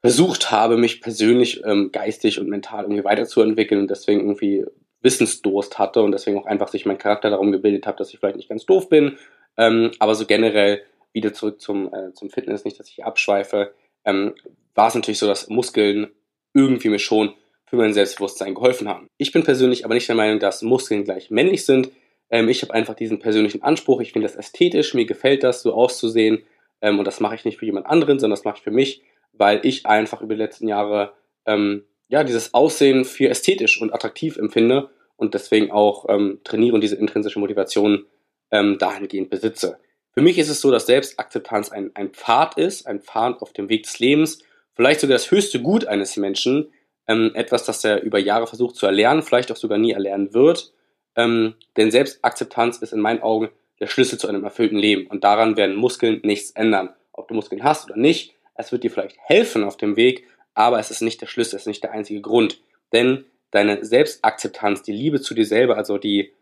versucht 0.00 0.50
habe, 0.50 0.76
mich 0.76 1.00
persönlich 1.00 1.64
ähm, 1.64 1.90
geistig 1.92 2.38
und 2.38 2.48
mental 2.48 2.84
irgendwie 2.84 3.04
weiterzuentwickeln 3.04 3.80
und 3.80 3.90
deswegen 3.90 4.20
irgendwie 4.20 4.64
Wissensdurst 5.00 5.78
hatte 5.78 6.02
und 6.02 6.12
deswegen 6.12 6.38
auch 6.38 6.46
einfach 6.46 6.68
sich 6.68 6.86
mein 6.86 6.98
Charakter 6.98 7.30
darum 7.30 7.52
gebildet 7.52 7.86
habe, 7.86 7.98
dass 7.98 8.12
ich 8.12 8.18
vielleicht 8.18 8.36
nicht 8.36 8.48
ganz 8.48 8.66
doof 8.66 8.88
bin, 8.88 9.18
ähm, 9.56 9.90
aber 9.98 10.14
so 10.14 10.26
generell 10.26 10.82
wieder 11.12 11.32
zurück 11.32 11.60
zum, 11.60 11.92
äh, 11.92 12.12
zum 12.12 12.30
Fitness, 12.30 12.64
nicht, 12.64 12.78
dass 12.78 12.88
ich 12.88 13.04
abschweife, 13.04 13.72
ähm, 14.04 14.34
war 14.74 14.88
es 14.88 14.94
natürlich 14.94 15.18
so, 15.18 15.26
dass 15.26 15.48
Muskeln 15.48 16.08
irgendwie 16.54 16.88
mir 16.88 16.98
schon 16.98 17.34
für 17.66 17.76
mein 17.76 17.92
Selbstbewusstsein 17.92 18.54
geholfen 18.54 18.88
haben. 18.88 19.08
Ich 19.18 19.32
bin 19.32 19.42
persönlich 19.42 19.84
aber 19.84 19.94
nicht 19.94 20.08
der 20.08 20.14
Meinung, 20.14 20.38
dass 20.38 20.62
Muskeln 20.62 21.04
gleich 21.04 21.30
männlich 21.30 21.64
sind. 21.64 21.90
Ähm, 22.30 22.48
ich 22.48 22.62
habe 22.62 22.72
einfach 22.74 22.94
diesen 22.94 23.18
persönlichen 23.18 23.62
Anspruch. 23.62 24.00
Ich 24.00 24.12
finde 24.12 24.28
das 24.28 24.36
ästhetisch, 24.36 24.94
mir 24.94 25.06
gefällt 25.06 25.42
das, 25.42 25.62
so 25.62 25.74
auszusehen. 25.74 26.44
Ähm, 26.80 26.98
und 26.98 27.04
das 27.06 27.20
mache 27.20 27.34
ich 27.34 27.44
nicht 27.44 27.58
für 27.58 27.66
jemand 27.66 27.86
anderen, 27.86 28.18
sondern 28.18 28.36
das 28.36 28.44
mache 28.44 28.58
ich 28.58 28.62
für 28.62 28.70
mich, 28.70 29.02
weil 29.32 29.60
ich 29.64 29.86
einfach 29.86 30.22
über 30.22 30.34
die 30.34 30.40
letzten 30.40 30.68
Jahre 30.68 31.12
ähm, 31.44 31.84
ja 32.08 32.24
dieses 32.24 32.54
Aussehen 32.54 33.04
für 33.04 33.28
ästhetisch 33.28 33.80
und 33.80 33.92
attraktiv 33.92 34.36
empfinde 34.36 34.90
und 35.16 35.34
deswegen 35.34 35.70
auch 35.70 36.06
ähm, 36.08 36.40
trainiere 36.44 36.74
und 36.74 36.82
diese 36.82 36.96
intrinsische 36.96 37.40
Motivation 37.40 38.06
ähm, 38.50 38.78
dahingehend 38.78 39.30
besitze. 39.30 39.78
Für 40.12 40.22
mich 40.22 40.38
ist 40.38 40.48
es 40.48 40.60
so, 40.60 40.70
dass 40.70 40.86
Selbstakzeptanz 40.86 41.70
ein, 41.70 41.90
ein 41.94 42.10
Pfad 42.10 42.56
ist, 42.56 42.86
ein 42.86 43.00
Pfad 43.00 43.42
auf 43.42 43.52
dem 43.52 43.68
Weg 43.68 43.82
des 43.82 43.98
Lebens, 43.98 44.42
vielleicht 44.74 45.00
sogar 45.00 45.14
das 45.14 45.30
höchste 45.30 45.60
Gut 45.60 45.86
eines 45.86 46.16
Menschen, 46.16 46.68
ähm, 47.08 47.32
etwas, 47.34 47.64
das 47.64 47.84
er 47.84 48.02
über 48.02 48.18
Jahre 48.18 48.46
versucht 48.46 48.76
zu 48.76 48.86
erlernen, 48.86 49.22
vielleicht 49.22 49.52
auch 49.52 49.56
sogar 49.56 49.78
nie 49.78 49.92
erlernen 49.92 50.34
wird. 50.34 50.72
Ähm, 51.14 51.54
denn 51.76 51.90
Selbstakzeptanz 51.90 52.78
ist 52.78 52.92
in 52.92 53.00
meinen 53.00 53.22
Augen 53.22 53.48
der 53.80 53.86
Schlüssel 53.86 54.18
zu 54.18 54.28
einem 54.28 54.44
erfüllten 54.44 54.78
Leben. 54.78 55.06
Und 55.06 55.24
daran 55.24 55.56
werden 55.56 55.76
Muskeln 55.76 56.20
nichts 56.24 56.50
ändern. 56.50 56.90
Ob 57.12 57.28
du 57.28 57.34
Muskeln 57.34 57.62
hast 57.62 57.86
oder 57.86 57.96
nicht, 57.96 58.34
es 58.54 58.72
wird 58.72 58.82
dir 58.82 58.90
vielleicht 58.90 59.18
helfen 59.20 59.64
auf 59.64 59.76
dem 59.76 59.96
Weg, 59.96 60.24
aber 60.54 60.78
es 60.78 60.90
ist 60.90 61.02
nicht 61.02 61.20
der 61.20 61.26
Schlüssel, 61.26 61.56
es 61.56 61.62
ist 61.62 61.68
nicht 61.68 61.82
der 61.82 61.92
einzige 61.92 62.20
Grund. 62.20 62.62
Denn 62.92 63.24
deine 63.50 63.84
Selbstakzeptanz, 63.84 64.82
die 64.82 64.92
Liebe 64.92 65.20
zu 65.20 65.34
dir 65.34 65.46
selber, 65.46 65.76
also 65.76 65.98
die, 65.98 66.32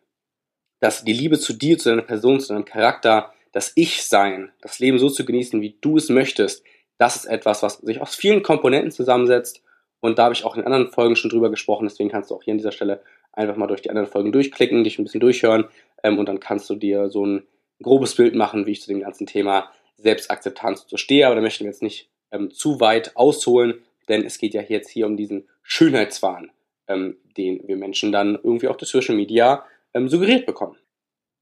das, 0.80 1.04
die 1.04 1.12
Liebe 1.12 1.38
zu 1.38 1.52
dir, 1.52 1.78
zu 1.78 1.90
deiner 1.90 2.02
Person, 2.02 2.40
zu 2.40 2.52
deinem 2.52 2.64
Charakter, 2.64 3.32
das 3.52 3.72
Ich-Sein, 3.76 4.52
das 4.60 4.78
Leben 4.78 4.98
so 4.98 5.08
zu 5.08 5.24
genießen, 5.24 5.60
wie 5.60 5.76
du 5.80 5.96
es 5.96 6.08
möchtest, 6.08 6.64
das 6.98 7.16
ist 7.16 7.26
etwas, 7.26 7.62
was 7.62 7.78
sich 7.78 8.00
aus 8.00 8.14
vielen 8.14 8.42
Komponenten 8.42 8.92
zusammensetzt 8.92 9.62
und 10.04 10.18
da 10.18 10.24
habe 10.24 10.34
ich 10.34 10.44
auch 10.44 10.54
in 10.54 10.64
anderen 10.64 10.88
Folgen 10.88 11.16
schon 11.16 11.30
drüber 11.30 11.48
gesprochen, 11.48 11.86
deswegen 11.86 12.10
kannst 12.10 12.30
du 12.30 12.34
auch 12.34 12.42
hier 12.42 12.52
an 12.52 12.58
dieser 12.58 12.72
Stelle 12.72 13.02
einfach 13.32 13.56
mal 13.56 13.68
durch 13.68 13.80
die 13.80 13.88
anderen 13.88 14.06
Folgen 14.06 14.32
durchklicken, 14.32 14.84
dich 14.84 14.98
ein 14.98 15.04
bisschen 15.04 15.20
durchhören 15.20 15.64
ähm, 16.02 16.18
und 16.18 16.28
dann 16.28 16.40
kannst 16.40 16.68
du 16.68 16.74
dir 16.74 17.08
so 17.08 17.24
ein 17.24 17.46
grobes 17.80 18.14
Bild 18.14 18.34
machen, 18.34 18.66
wie 18.66 18.72
ich 18.72 18.82
zu 18.82 18.88
dem 18.88 19.00
ganzen 19.00 19.26
Thema 19.26 19.70
Selbstakzeptanz 19.96 20.84
so 20.88 20.98
stehe. 20.98 21.24
Aber 21.24 21.36
da 21.36 21.40
möchten 21.40 21.64
wir 21.64 21.70
jetzt 21.70 21.82
nicht 21.82 22.10
ähm, 22.32 22.50
zu 22.50 22.80
weit 22.80 23.16
ausholen, 23.16 23.82
denn 24.10 24.26
es 24.26 24.36
geht 24.36 24.52
ja 24.52 24.60
jetzt 24.60 24.90
hier 24.90 25.06
um 25.06 25.16
diesen 25.16 25.48
Schönheitswahn, 25.62 26.50
ähm, 26.86 27.16
den 27.38 27.66
wir 27.66 27.78
Menschen 27.78 28.12
dann 28.12 28.34
irgendwie 28.34 28.68
auch 28.68 28.76
durch 28.76 28.90
Social 28.90 29.16
Media 29.16 29.64
ähm, 29.94 30.10
suggeriert 30.10 30.44
bekommen. 30.44 30.76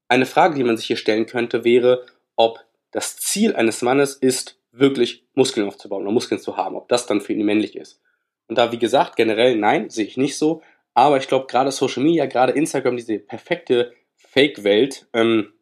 Eine 0.07 0.25
Frage, 0.25 0.55
die 0.55 0.63
man 0.63 0.77
sich 0.77 0.87
hier 0.87 0.95
stellen 0.95 1.25
könnte, 1.25 1.65
wäre, 1.65 2.05
ob 2.37 2.63
das 2.91 3.17
Ziel 3.17 3.57
eines 3.57 3.81
Mannes 3.81 4.15
ist, 4.15 4.57
wirklich 4.71 5.25
Muskeln 5.33 5.67
aufzubauen 5.67 6.03
oder 6.03 6.13
Muskeln 6.13 6.39
zu 6.39 6.55
haben, 6.55 6.77
ob 6.77 6.87
das 6.87 7.05
dann 7.07 7.19
für 7.19 7.33
ihn 7.33 7.43
männlich 7.43 7.75
ist. 7.75 7.99
Und 8.47 8.57
da, 8.57 8.71
wie 8.71 8.79
gesagt, 8.79 9.15
generell 9.15 9.55
nein, 9.55 9.89
sehe 9.89 10.05
ich 10.05 10.17
nicht 10.17 10.37
so. 10.37 10.61
Aber 10.93 11.17
ich 11.17 11.27
glaube, 11.27 11.47
gerade 11.47 11.71
Social 11.71 12.03
Media, 12.03 12.25
gerade 12.25 12.53
Instagram, 12.53 12.97
diese 12.97 13.19
perfekte 13.19 13.93
Fake-Welt, 14.15 15.07
ähm, 15.13 15.53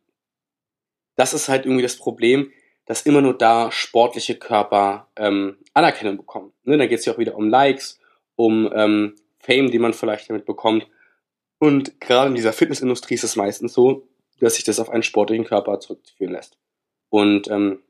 das 1.15 1.33
ist 1.33 1.49
halt 1.49 1.65
irgendwie 1.65 1.83
das 1.83 1.97
Problem, 1.97 2.51
dass 2.85 3.03
immer 3.03 3.21
nur 3.21 3.37
da 3.37 3.71
sportliche 3.71 4.35
Körper 4.35 5.07
ähm, 5.15 5.57
Anerkennung 5.73 6.17
bekommen. 6.17 6.51
Ne, 6.63 6.77
da 6.77 6.87
geht 6.87 6.99
es 6.99 7.05
ja 7.05 7.13
auch 7.13 7.17
wieder 7.17 7.35
um 7.35 7.49
Likes, 7.49 7.99
um 8.35 8.71
ähm, 8.73 9.15
Fame, 9.39 9.71
die 9.71 9.79
man 9.79 9.93
vielleicht 9.93 10.29
damit 10.29 10.45
bekommt. 10.45 10.87
Und 11.59 12.01
gerade 12.01 12.29
in 12.29 12.35
dieser 12.35 12.53
Fitnessindustrie 12.53 13.13
ist 13.13 13.23
es 13.23 13.35
meistens 13.35 13.73
so, 13.73 14.07
dass 14.39 14.55
sich 14.55 14.63
das 14.63 14.79
auf 14.79 14.89
einen 14.89 15.03
sportlichen 15.03 15.45
Körper 15.45 15.79
zurückführen 15.79 16.33
lässt. 16.33 16.57
Und 17.09 17.49
ähm, 17.49 17.83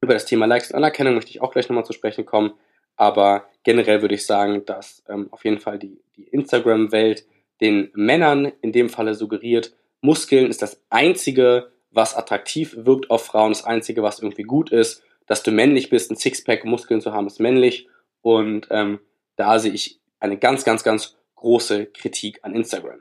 über 0.00 0.12
das 0.12 0.26
Thema 0.26 0.46
Likes 0.46 0.70
und 0.70 0.76
Anerkennung 0.76 1.14
möchte 1.14 1.30
ich 1.30 1.40
auch 1.40 1.52
gleich 1.52 1.68
nochmal 1.68 1.86
zu 1.86 1.94
sprechen 1.94 2.26
kommen. 2.26 2.52
Aber 2.96 3.46
generell 3.62 4.00
würde 4.00 4.14
ich 4.14 4.26
sagen, 4.26 4.64
dass 4.64 5.02
ähm, 5.08 5.28
auf 5.30 5.44
jeden 5.44 5.60
Fall 5.60 5.78
die, 5.78 6.00
die 6.16 6.24
Instagram-Welt 6.24 7.26
den 7.60 7.90
Männern 7.94 8.52
in 8.60 8.72
dem 8.72 8.88
Falle 8.88 9.14
suggeriert, 9.14 9.74
Muskeln 10.00 10.48
ist 10.48 10.62
das 10.62 10.80
Einzige, 10.90 11.72
was 11.90 12.14
attraktiv 12.14 12.76
wirkt 12.78 13.10
auf 13.10 13.24
Frauen, 13.24 13.52
das 13.52 13.64
Einzige, 13.64 14.02
was 14.02 14.20
irgendwie 14.20 14.42
gut 14.42 14.70
ist. 14.70 15.02
Dass 15.26 15.42
du 15.42 15.50
männlich 15.50 15.90
bist, 15.90 16.10
ein 16.10 16.16
Sixpack 16.16 16.64
Muskeln 16.64 17.00
zu 17.00 17.12
haben, 17.12 17.26
ist 17.26 17.40
männlich. 17.40 17.88
Und 18.22 18.68
ähm, 18.70 19.00
da 19.36 19.58
sehe 19.58 19.72
ich 19.72 20.00
eine 20.20 20.38
ganz, 20.38 20.64
ganz, 20.64 20.84
ganz 20.84 21.16
große 21.34 21.86
Kritik 21.86 22.40
an 22.42 22.54
Instagram. 22.54 23.00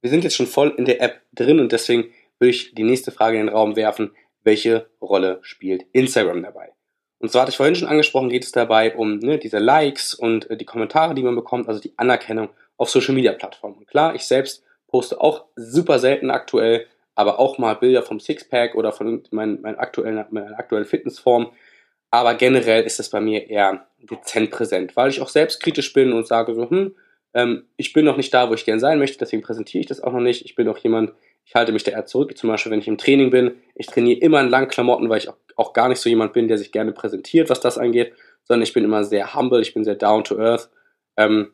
Wir 0.00 0.10
sind 0.10 0.24
jetzt 0.24 0.36
schon 0.36 0.46
voll 0.46 0.74
in 0.76 0.84
der 0.84 1.00
App 1.00 1.22
drin 1.32 1.60
und 1.60 1.72
deswegen 1.72 2.12
würde 2.38 2.50
ich 2.50 2.74
die 2.74 2.82
nächste 2.82 3.10
Frage 3.10 3.38
in 3.38 3.46
den 3.46 3.54
Raum 3.54 3.76
werfen. 3.76 4.12
Welche 4.42 4.90
Rolle 5.00 5.38
spielt 5.42 5.86
Instagram 5.92 6.42
dabei? 6.42 6.72
Und 7.24 7.30
zwar 7.30 7.40
hatte 7.40 7.52
ich 7.52 7.56
vorhin 7.56 7.74
schon 7.74 7.88
angesprochen, 7.88 8.28
geht 8.28 8.44
es 8.44 8.52
dabei 8.52 8.94
um 8.94 9.18
ne, 9.18 9.38
diese 9.38 9.56
Likes 9.56 10.12
und 10.12 10.50
äh, 10.50 10.58
die 10.58 10.66
Kommentare, 10.66 11.14
die 11.14 11.22
man 11.22 11.34
bekommt, 11.34 11.68
also 11.68 11.80
die 11.80 11.94
Anerkennung 11.96 12.50
auf 12.76 12.90
Social 12.90 13.14
Media 13.14 13.32
Plattformen. 13.32 13.86
Klar, 13.86 14.14
ich 14.14 14.26
selbst 14.26 14.62
poste 14.88 15.18
auch 15.18 15.46
super 15.56 15.98
selten 15.98 16.30
aktuell, 16.30 16.84
aber 17.14 17.38
auch 17.38 17.56
mal 17.56 17.76
Bilder 17.76 18.02
vom 18.02 18.20
Sixpack 18.20 18.74
oder 18.74 18.92
von 18.92 19.22
meinen, 19.30 19.62
meinen 19.62 19.76
aktuellen, 19.76 20.22
meiner 20.28 20.58
aktuellen 20.58 20.84
Fitnessform. 20.84 21.50
Aber 22.10 22.34
generell 22.34 22.82
ist 22.82 23.00
es 23.00 23.08
bei 23.08 23.22
mir 23.22 23.48
eher 23.48 23.86
dezent 24.02 24.50
präsent, 24.50 24.94
weil 24.94 25.08
ich 25.08 25.22
auch 25.22 25.30
selbst 25.30 25.62
kritisch 25.62 25.94
bin 25.94 26.12
und 26.12 26.26
sage 26.26 26.54
so, 26.54 26.68
hm, 26.68 26.94
ähm, 27.32 27.64
ich 27.78 27.94
bin 27.94 28.04
noch 28.04 28.18
nicht 28.18 28.34
da, 28.34 28.50
wo 28.50 28.52
ich 28.52 28.66
gern 28.66 28.80
sein 28.80 28.98
möchte, 28.98 29.16
deswegen 29.16 29.42
präsentiere 29.42 29.80
ich 29.80 29.86
das 29.86 30.02
auch 30.02 30.12
noch 30.12 30.20
nicht. 30.20 30.44
Ich 30.44 30.56
bin 30.56 30.68
auch 30.68 30.76
jemand, 30.76 31.12
ich 31.44 31.54
halte 31.54 31.72
mich 31.72 31.84
da 31.84 31.92
eher 31.92 32.06
zurück, 32.06 32.36
zum 32.36 32.48
Beispiel 32.48 32.72
wenn 32.72 32.80
ich 32.80 32.88
im 32.88 32.98
Training 32.98 33.30
bin. 33.30 33.56
Ich 33.74 33.86
trainiere 33.86 34.20
immer 34.20 34.40
in 34.40 34.48
langen 34.48 34.68
Klamotten, 34.68 35.08
weil 35.08 35.18
ich 35.18 35.28
auch, 35.28 35.36
auch 35.56 35.72
gar 35.72 35.88
nicht 35.88 36.00
so 36.00 36.08
jemand 36.08 36.32
bin, 36.32 36.48
der 36.48 36.58
sich 36.58 36.72
gerne 36.72 36.92
präsentiert, 36.92 37.50
was 37.50 37.60
das 37.60 37.78
angeht, 37.78 38.12
sondern 38.44 38.62
ich 38.62 38.72
bin 38.72 38.84
immer 38.84 39.04
sehr 39.04 39.34
humble, 39.34 39.60
ich 39.60 39.74
bin 39.74 39.84
sehr 39.84 39.94
down 39.94 40.24
to 40.24 40.38
earth, 40.38 40.70
ähm, 41.16 41.52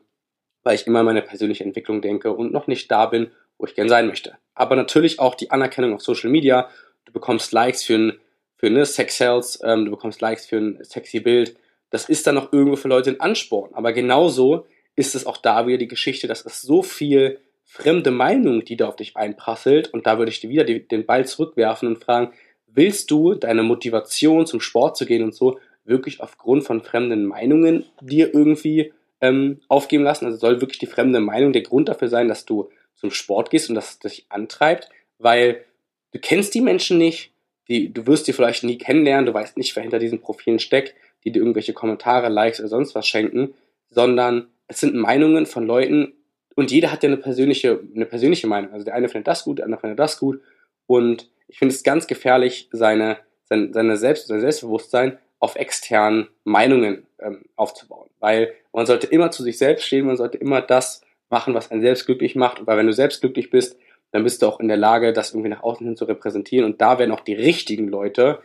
weil 0.63 0.75
ich 0.75 0.87
immer 0.87 1.01
an 1.01 1.07
meine 1.07 1.23
persönliche 1.23 1.65
Entwicklung 1.65 2.03
denke 2.03 2.33
und 2.33 2.53
noch 2.53 2.67
nicht 2.67 2.91
da 2.91 3.07
bin, 3.07 3.31
wo 3.59 3.67
ich 3.67 3.75
gern 3.75 3.89
sein 3.89 4.07
möchte. 4.07 4.39
Aber 4.55 4.77
natürlich 4.77 5.19
auch 5.19 5.35
die 5.35 5.51
Anerkennung 5.51 5.95
auf 5.95 6.03
Social 6.03 6.31
Media. 6.31 6.71
Du 7.05 7.13
bekommst 7.13 7.53
Likes 7.53 7.83
für 7.83 7.95
ein, 7.95 8.21
für 8.57 8.67
eine 8.67 8.87
Sex 8.87 9.19
Sales, 9.19 9.61
ähm, 9.65 9.87
du 9.87 9.91
bekommst 9.91 10.21
Likes 10.21 10.47
für 10.47 10.59
ein 10.59 10.79
sexy 10.83 11.21
Bild. 11.21 11.57
Das 11.91 12.09
ist 12.09 12.27
dann 12.27 12.39
auch 12.39 12.53
irgendwo 12.53 12.77
für 12.77 12.89
Leute 12.89 13.11
ein 13.11 13.21
Ansporn. 13.21 13.75
Aber 13.75 13.93
genauso 13.93 14.67
ist 14.97 15.15
es 15.15 15.27
auch 15.27 15.39
da 15.39 15.67
wieder 15.67 15.79
die 15.79 15.89
Geschichte, 15.89 16.29
dass 16.29 16.45
es 16.45 16.63
so 16.63 16.83
viel 16.83 17.41
fremde 17.71 18.11
Meinung, 18.11 18.65
die 18.65 18.77
da 18.77 18.89
auf 18.89 18.97
dich 18.97 19.17
einprasselt. 19.17 19.95
Und 19.95 20.05
da 20.05 20.19
würde 20.19 20.33
ich 20.33 20.41
dir 20.41 20.51
wieder 20.51 20.65
die, 20.65 20.87
den 20.87 21.07
Ball 21.07 21.25
zurückwerfen 21.25 21.87
und 21.87 22.03
fragen, 22.03 22.33
willst 22.67 23.13
du 23.13 23.35
deine 23.35 23.63
Motivation 23.63 24.45
zum 24.45 24.61
Sport 24.61 24.97
zu 24.97 25.07
gehen 25.07 25.23
und 25.23 25.35
so 25.35 25.61
wirklich 25.85 26.21
aufgrund 26.21 26.65
von 26.65 26.83
fremden 26.83 27.25
Meinungen 27.27 27.85
dir 28.01 28.35
irgendwie 28.35 28.93
ähm, 29.21 29.61
aufgeben 29.69 30.03
lassen? 30.03 30.25
Also 30.25 30.39
soll 30.39 30.61
wirklich 30.61 30.81
die 30.81 30.89
fremde 30.89 31.21
Meinung 31.21 31.53
der 31.53 31.63
Grund 31.63 31.89
dafür 31.89 32.09
sein, 32.09 32.27
dass 32.27 32.45
du 32.45 32.71
zum 32.97 33.13
Sport 33.13 33.51
gehst 33.51 33.69
und 33.69 33.77
dass 33.77 34.01
das 34.01 34.13
dich 34.13 34.27
antreibt, 34.31 34.89
weil 35.19 35.65
du 36.11 36.19
kennst 36.19 36.55
die 36.55 36.61
Menschen 36.61 36.99
nicht, 36.99 37.31
die, 37.69 37.93
du 37.93 38.05
wirst 38.09 38.27
die 38.27 38.33
vielleicht 38.33 38.65
nie 38.65 38.79
kennenlernen, 38.79 39.27
du 39.27 39.35
weißt 39.35 39.57
nicht, 39.57 39.77
wer 39.77 39.85
hinter 39.85 40.01
diesen 40.01 40.21
Profilen 40.21 40.59
steckt, 40.59 40.97
die 41.23 41.31
dir 41.31 41.39
irgendwelche 41.39 41.73
Kommentare, 41.73 42.31
Likes 42.31 42.59
oder 42.59 42.69
sonst 42.69 42.97
was 42.97 43.07
schenken, 43.07 43.55
sondern 43.91 44.49
es 44.67 44.81
sind 44.81 44.97
Meinungen 44.97 45.47
von 45.47 45.67
Leuten, 45.67 46.15
und 46.61 46.71
jeder 46.71 46.93
hat 46.93 47.03
ja 47.03 47.09
eine 47.09 47.17
persönliche, 47.17 47.81
eine 47.97 48.05
persönliche 48.05 48.47
Meinung. 48.47 48.71
Also 48.75 48.85
der 48.85 48.95
eine 48.95 49.09
findet 49.09 49.29
das 49.29 49.45
gut, 49.45 49.61
der 49.61 49.65
andere 49.65 49.81
findet 49.81 49.99
das 49.99 50.19
gut. 50.19 50.43
Und 50.87 51.31
ich 51.49 51.59
finde 51.59 51.75
es 51.75 51.83
ganz 51.83 52.07
gefährlich, 52.07 52.69
seine, 52.71 53.17
sein, 53.45 53.73
seine 53.73 53.97
Selbst, 53.97 54.27
sein 54.27 54.43
Selbstbewusstsein 54.43 55.17
auf 55.39 55.57
externen 55.57 56.29
Meinungen 56.45 57.07
ähm, 57.19 57.45
aufzubauen. 57.57 58.11
Weil 58.19 58.53
man 58.75 58.85
sollte 58.85 59.07
immer 59.07 59.31
zu 59.31 59.43
sich 59.43 59.57
selbst 59.57 59.87
stehen, 59.87 60.05
man 60.05 60.19
sollte 60.19 60.37
immer 60.37 60.61
das 60.61 61.01
machen, 61.31 61.55
was 61.55 61.71
einen 61.71 61.81
selbst 61.81 62.05
glücklich 62.05 62.37
macht. 62.37 62.67
Weil 62.67 62.77
wenn 62.77 62.89
du 62.89 62.93
selbst 62.93 63.23
glücklich 63.23 63.49
bist, 63.49 63.79
dann 64.11 64.23
bist 64.23 64.43
du 64.43 64.47
auch 64.47 64.61
in 64.61 64.69
der 64.69 64.77
Lage, 64.77 65.15
das 65.15 65.33
irgendwie 65.33 65.49
nach 65.49 65.63
außen 65.63 65.87
hin 65.87 65.97
zu 65.97 66.05
repräsentieren. 66.05 66.67
Und 66.67 66.83
da 66.83 66.99
werden 66.99 67.13
auch 67.13 67.21
die 67.21 67.33
richtigen 67.33 67.89
Leute 67.89 68.41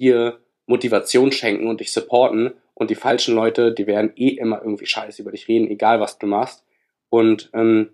dir 0.00 0.40
Motivation 0.66 1.30
schenken 1.30 1.68
und 1.68 1.78
dich 1.78 1.92
supporten. 1.92 2.50
Und 2.74 2.90
die 2.90 2.96
falschen 2.96 3.36
Leute, 3.36 3.72
die 3.72 3.86
werden 3.86 4.10
eh 4.16 4.30
immer 4.30 4.60
irgendwie 4.60 4.86
scheiße 4.86 5.22
über 5.22 5.30
dich 5.30 5.46
reden, 5.46 5.70
egal 5.70 6.00
was 6.00 6.18
du 6.18 6.26
machst. 6.26 6.64
Und 7.10 7.50
ähm, 7.52 7.90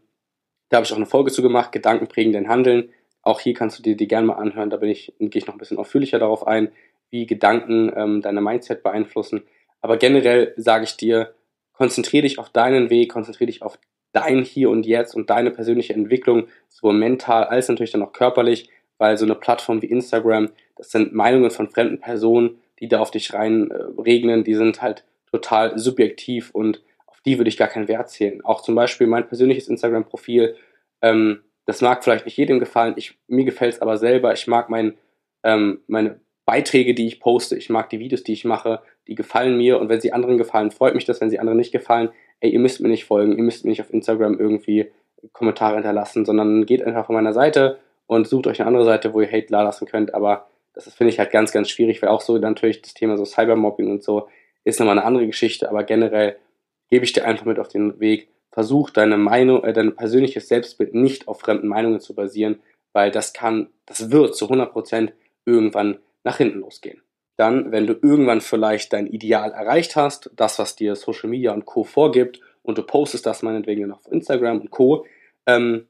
da 0.68 0.76
habe 0.76 0.86
ich 0.86 0.92
auch 0.92 0.96
eine 0.96 1.06
Folge 1.06 1.32
zu 1.32 1.42
gemacht, 1.42 1.72
Gedanken 1.72 2.06
prägen 2.06 2.32
dein 2.32 2.48
Handeln. 2.48 2.90
Auch 3.22 3.40
hier 3.40 3.54
kannst 3.54 3.78
du 3.78 3.82
dir 3.82 3.96
die 3.96 4.08
gerne 4.08 4.26
mal 4.26 4.34
anhören. 4.34 4.70
Da 4.70 4.76
bin 4.76 4.90
ich, 4.90 5.12
gehe 5.18 5.40
ich 5.40 5.46
noch 5.46 5.54
ein 5.54 5.58
bisschen 5.58 5.78
ausführlicher 5.78 6.18
darauf 6.18 6.46
ein, 6.46 6.70
wie 7.10 7.26
Gedanken 7.26 7.92
ähm, 7.96 8.22
deine 8.22 8.40
Mindset 8.40 8.82
beeinflussen. 8.82 9.42
Aber 9.80 9.96
generell 9.96 10.54
sage 10.56 10.84
ich 10.84 10.96
dir, 10.96 11.34
konzentriere 11.72 12.22
dich 12.22 12.38
auf 12.38 12.50
deinen 12.50 12.90
Weg, 12.90 13.12
konzentriere 13.12 13.46
dich 13.46 13.62
auf 13.62 13.78
dein 14.12 14.42
Hier 14.42 14.70
und 14.70 14.86
Jetzt 14.86 15.14
und 15.14 15.30
deine 15.30 15.50
persönliche 15.50 15.92
Entwicklung, 15.92 16.48
sowohl 16.68 16.94
mental 16.94 17.44
als 17.44 17.68
natürlich 17.68 17.92
dann 17.92 18.02
auch 18.02 18.12
körperlich, 18.12 18.70
weil 18.98 19.18
so 19.18 19.24
eine 19.24 19.34
Plattform 19.34 19.82
wie 19.82 19.86
Instagram, 19.86 20.50
das 20.76 20.90
sind 20.90 21.12
Meinungen 21.12 21.50
von 21.50 21.68
fremden 21.68 22.00
Personen, 22.00 22.58
die 22.80 22.88
da 22.88 23.00
auf 23.00 23.10
dich 23.10 23.34
rein 23.34 23.70
äh, 23.70 24.42
die 24.42 24.54
sind 24.54 24.82
halt 24.82 25.04
total 25.30 25.78
subjektiv 25.78 26.50
und 26.50 26.82
die 27.26 27.38
würde 27.38 27.48
ich 27.48 27.56
gar 27.56 27.68
keinen 27.68 27.88
Wert 27.88 28.08
zählen. 28.10 28.44
Auch 28.44 28.62
zum 28.62 28.74
Beispiel 28.74 29.06
mein 29.06 29.26
persönliches 29.26 29.68
Instagram-Profil, 29.68 30.56
ähm, 31.02 31.42
das 31.66 31.82
mag 31.82 32.04
vielleicht 32.04 32.24
nicht 32.24 32.36
jedem 32.36 32.60
gefallen, 32.60 32.94
ich, 32.96 33.18
mir 33.26 33.44
gefällt 33.44 33.74
es 33.74 33.82
aber 33.82 33.98
selber. 33.98 34.32
Ich 34.32 34.46
mag 34.46 34.70
mein, 34.70 34.94
ähm, 35.42 35.80
meine 35.88 36.20
Beiträge, 36.44 36.94
die 36.94 37.08
ich 37.08 37.20
poste, 37.20 37.56
ich 37.56 37.68
mag 37.68 37.90
die 37.90 37.98
Videos, 37.98 38.22
die 38.22 38.32
ich 38.32 38.44
mache, 38.44 38.80
die 39.08 39.16
gefallen 39.16 39.56
mir. 39.56 39.80
Und 39.80 39.88
wenn 39.88 40.00
sie 40.00 40.12
anderen 40.12 40.38
gefallen, 40.38 40.70
freut 40.70 40.94
mich 40.94 41.04
das, 41.04 41.20
wenn 41.20 41.30
sie 41.30 41.40
anderen 41.40 41.58
nicht 41.58 41.72
gefallen, 41.72 42.10
ey, 42.40 42.50
ihr 42.50 42.60
müsst 42.60 42.80
mir 42.80 42.88
nicht 42.88 43.04
folgen, 43.04 43.36
ihr 43.36 43.42
müsst 43.42 43.64
mir 43.64 43.70
nicht 43.70 43.80
auf 43.80 43.92
Instagram 43.92 44.38
irgendwie 44.38 44.90
Kommentare 45.32 45.74
hinterlassen, 45.74 46.24
sondern 46.24 46.66
geht 46.66 46.82
einfach 46.82 47.06
von 47.06 47.16
meiner 47.16 47.32
Seite 47.32 47.78
und 48.06 48.28
sucht 48.28 48.46
euch 48.46 48.60
eine 48.60 48.68
andere 48.68 48.84
Seite, 48.84 49.12
wo 49.12 49.20
ihr 49.20 49.30
Hate 49.30 49.50
lassen 49.50 49.86
könnt, 49.86 50.14
aber 50.14 50.46
das 50.74 50.92
finde 50.94 51.12
ich 51.12 51.18
halt 51.18 51.30
ganz, 51.30 51.52
ganz 51.52 51.70
schwierig, 51.70 52.02
weil 52.02 52.10
auch 52.10 52.20
so 52.20 52.36
natürlich 52.36 52.82
das 52.82 52.94
Thema 52.94 53.16
so 53.16 53.24
Cybermobbing 53.24 53.90
und 53.90 54.02
so 54.02 54.28
ist 54.62 54.78
nochmal 54.78 54.98
eine 54.98 55.06
andere 55.06 55.26
Geschichte, 55.26 55.68
aber 55.68 55.84
generell 55.84 56.36
gebe 56.90 57.04
ich 57.04 57.12
dir 57.12 57.24
einfach 57.24 57.44
mit 57.44 57.58
auf 57.58 57.68
den 57.68 58.00
Weg. 58.00 58.28
Versuch 58.50 58.90
deine 58.90 59.16
Meinung, 59.16 59.64
äh, 59.64 59.72
dein 59.72 59.96
persönliches 59.96 60.48
Selbstbild 60.48 60.94
nicht 60.94 61.28
auf 61.28 61.40
fremden 61.40 61.68
Meinungen 61.68 62.00
zu 62.00 62.14
basieren, 62.14 62.60
weil 62.92 63.10
das 63.10 63.32
kann, 63.32 63.68
das 63.84 64.10
wird 64.10 64.34
zu 64.34 64.48
100% 64.48 65.12
irgendwann 65.44 65.98
nach 66.24 66.38
hinten 66.38 66.60
losgehen. 66.60 67.02
Dann, 67.36 67.70
wenn 67.70 67.86
du 67.86 67.92
irgendwann 67.92 68.40
vielleicht 68.40 68.92
dein 68.92 69.06
Ideal 69.06 69.52
erreicht 69.52 69.94
hast, 69.94 70.30
das, 70.34 70.58
was 70.58 70.74
dir 70.74 70.96
Social 70.96 71.28
Media 71.28 71.52
und 71.52 71.66
Co. 71.66 71.84
vorgibt, 71.84 72.40
und 72.62 72.78
du 72.78 72.82
postest 72.82 73.26
das 73.26 73.42
meinetwegen 73.42 73.86
noch 73.86 73.98
auf 73.98 74.12
Instagram 74.12 74.60
und 74.60 74.70
Co., 74.70 75.06
ähm, 75.46 75.86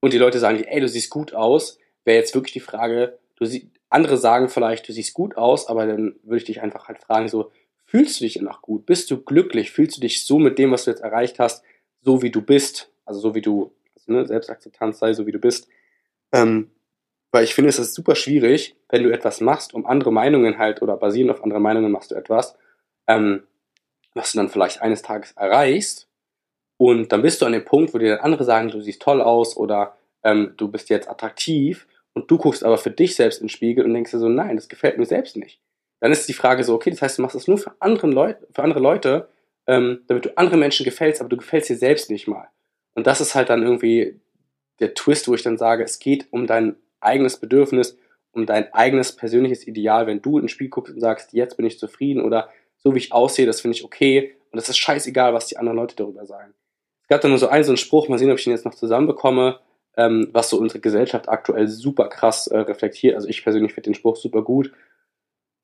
und 0.00 0.12
die 0.12 0.18
Leute 0.18 0.38
sagen 0.38 0.58
dir, 0.58 0.70
ey, 0.70 0.80
du 0.80 0.88
siehst 0.88 1.08
gut 1.08 1.32
aus, 1.32 1.78
wäre 2.04 2.18
jetzt 2.18 2.34
wirklich 2.34 2.52
die 2.52 2.60
Frage, 2.60 3.18
du 3.36 3.46
sie 3.46 3.70
andere 3.88 4.18
sagen 4.18 4.48
vielleicht, 4.48 4.86
du 4.88 4.92
siehst 4.92 5.14
gut 5.14 5.36
aus, 5.36 5.66
aber 5.66 5.86
dann 5.86 6.16
würde 6.22 6.38
ich 6.38 6.44
dich 6.44 6.60
einfach 6.60 6.88
halt 6.88 6.98
fragen, 6.98 7.28
so, 7.28 7.52
Fühlst 7.86 8.20
du 8.20 8.24
dich 8.24 8.34
danach 8.34 8.62
gut? 8.62 8.86
Bist 8.86 9.10
du 9.10 9.22
glücklich? 9.22 9.70
Fühlst 9.70 9.96
du 9.96 10.00
dich 10.00 10.24
so 10.24 10.38
mit 10.38 10.58
dem, 10.58 10.72
was 10.72 10.84
du 10.84 10.90
jetzt 10.90 11.02
erreicht 11.02 11.38
hast, 11.38 11.64
so 12.00 12.22
wie 12.22 12.30
du 12.30 12.42
bist? 12.42 12.90
Also 13.04 13.20
so 13.20 13.34
wie 13.34 13.42
du, 13.42 13.72
also, 13.94 14.12
ne, 14.12 14.26
Selbstakzeptanz 14.26 14.98
sei, 14.98 15.12
so 15.12 15.26
wie 15.26 15.32
du 15.32 15.38
bist. 15.38 15.68
Ähm, 16.32 16.70
weil 17.30 17.44
ich 17.44 17.54
finde, 17.54 17.68
es 17.68 17.78
ist 17.78 17.94
super 17.94 18.14
schwierig, 18.14 18.76
wenn 18.88 19.02
du 19.02 19.10
etwas 19.10 19.40
machst, 19.40 19.74
um 19.74 19.86
andere 19.86 20.12
Meinungen 20.12 20.58
halt 20.58 20.82
oder 20.82 20.96
basierend 20.96 21.32
auf 21.32 21.42
andere 21.42 21.60
Meinungen 21.60 21.90
machst 21.90 22.10
du 22.10 22.14
etwas, 22.14 22.56
ähm, 23.08 23.42
was 24.14 24.32
du 24.32 24.38
dann 24.38 24.48
vielleicht 24.48 24.82
eines 24.82 25.02
Tages 25.02 25.32
erreichst 25.32 26.08
und 26.76 27.10
dann 27.10 27.22
bist 27.22 27.42
du 27.42 27.46
an 27.46 27.52
dem 27.52 27.64
Punkt, 27.64 27.92
wo 27.92 27.98
dir 27.98 28.16
dann 28.16 28.24
andere 28.24 28.44
sagen, 28.44 28.68
du 28.68 28.80
siehst 28.80 29.02
toll 29.02 29.20
aus 29.20 29.56
oder 29.56 29.96
ähm, 30.22 30.54
du 30.56 30.68
bist 30.68 30.90
jetzt 30.90 31.08
attraktiv 31.08 31.88
und 32.12 32.30
du 32.30 32.38
guckst 32.38 32.62
aber 32.62 32.78
für 32.78 32.92
dich 32.92 33.16
selbst 33.16 33.40
in 33.40 33.46
den 33.46 33.50
Spiegel 33.50 33.84
und 33.84 33.94
denkst 33.94 34.12
dir 34.12 34.18
so, 34.18 34.28
nein, 34.28 34.54
das 34.56 34.68
gefällt 34.68 34.98
mir 34.98 35.06
selbst 35.06 35.36
nicht 35.36 35.60
dann 36.04 36.12
ist 36.12 36.28
die 36.28 36.34
Frage 36.34 36.62
so, 36.64 36.74
okay, 36.74 36.90
das 36.90 37.00
heißt, 37.00 37.16
du 37.16 37.22
machst 37.22 37.34
das 37.34 37.48
nur 37.48 37.56
für, 37.56 37.72
anderen 37.80 38.12
Leut 38.12 38.36
für 38.52 38.62
andere 38.62 38.78
Leute, 38.78 39.30
ähm, 39.66 40.02
damit 40.06 40.26
du 40.26 40.36
anderen 40.36 40.60
Menschen 40.60 40.84
gefällst, 40.84 41.22
aber 41.22 41.30
du 41.30 41.38
gefällst 41.38 41.70
dir 41.70 41.78
selbst 41.78 42.10
nicht 42.10 42.28
mal. 42.28 42.46
Und 42.94 43.06
das 43.06 43.22
ist 43.22 43.34
halt 43.34 43.48
dann 43.48 43.62
irgendwie 43.62 44.20
der 44.80 44.92
Twist, 44.92 45.28
wo 45.28 45.34
ich 45.34 45.42
dann 45.42 45.56
sage, 45.56 45.82
es 45.82 45.98
geht 45.98 46.26
um 46.30 46.46
dein 46.46 46.76
eigenes 47.00 47.38
Bedürfnis, 47.38 47.96
um 48.32 48.44
dein 48.44 48.70
eigenes 48.74 49.16
persönliches 49.16 49.66
Ideal. 49.66 50.06
Wenn 50.06 50.20
du 50.20 50.38
ins 50.38 50.50
Spiel 50.50 50.68
guckst 50.68 50.92
und 50.92 51.00
sagst, 51.00 51.32
jetzt 51.32 51.56
bin 51.56 51.64
ich 51.64 51.78
zufrieden 51.78 52.22
oder 52.22 52.50
so 52.76 52.94
wie 52.94 52.98
ich 52.98 53.14
aussehe, 53.14 53.46
das 53.46 53.62
finde 53.62 53.78
ich 53.78 53.82
okay 53.82 54.36
und 54.50 54.58
es 54.58 54.68
ist 54.68 54.76
scheißegal, 54.76 55.32
was 55.32 55.46
die 55.46 55.56
anderen 55.56 55.78
Leute 55.78 55.96
darüber 55.96 56.26
sagen. 56.26 56.52
Es 57.00 57.08
gab 57.08 57.22
dann 57.22 57.30
nur 57.30 57.38
so 57.38 57.48
einen, 57.48 57.64
so 57.64 57.70
einen 57.70 57.78
Spruch, 57.78 58.08
mal 58.08 58.18
sehen, 58.18 58.30
ob 58.30 58.38
ich 58.38 58.46
ihn 58.46 58.52
jetzt 58.52 58.66
noch 58.66 58.74
zusammenbekomme, 58.74 59.58
ähm, 59.96 60.28
was 60.32 60.50
so 60.50 60.58
unsere 60.58 60.80
Gesellschaft 60.80 61.30
aktuell 61.30 61.66
super 61.66 62.10
krass 62.10 62.46
äh, 62.48 62.58
reflektiert. 62.58 63.14
Also 63.14 63.26
ich 63.26 63.42
persönlich 63.42 63.72
finde 63.72 63.88
den 63.88 63.94
Spruch 63.94 64.16
super 64.16 64.42
gut. 64.42 64.70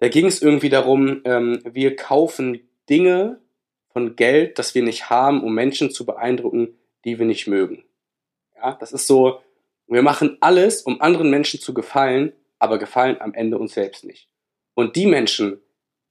Da 0.01 0.09
ging 0.09 0.27
es 0.27 0.43
irgendwie 0.43 0.71
darum, 0.71 1.21
ähm, 1.25 1.63
wir 1.65 1.95
kaufen 1.95 2.69
Dinge 2.89 3.39
von 3.93 4.17
Geld, 4.17 4.59
das 4.59 4.75
wir 4.75 4.83
nicht 4.83 5.11
haben, 5.11 5.43
um 5.45 5.55
Menschen 5.55 5.91
zu 5.91 6.07
beeindrucken, 6.07 6.79
die 7.05 7.19
wir 7.19 7.27
nicht 7.27 7.47
mögen. 7.47 7.85
Ja, 8.57 8.77
das 8.81 8.93
ist 8.93 9.07
so, 9.07 9.41
wir 9.87 10.03
machen 10.03 10.39
alles, 10.41 10.83
um 10.83 11.01
anderen 11.01 11.31
Menschen 11.31 11.61
zu 11.61 11.75
gefallen, 11.75 12.33
aber 12.59 12.79
gefallen 12.79 13.21
am 13.21 13.35
Ende 13.35 13.59
uns 13.59 13.75
selbst 13.75 14.05
nicht. 14.05 14.29
Und 14.75 14.97
die 14.97 15.07
Menschen, 15.07 15.61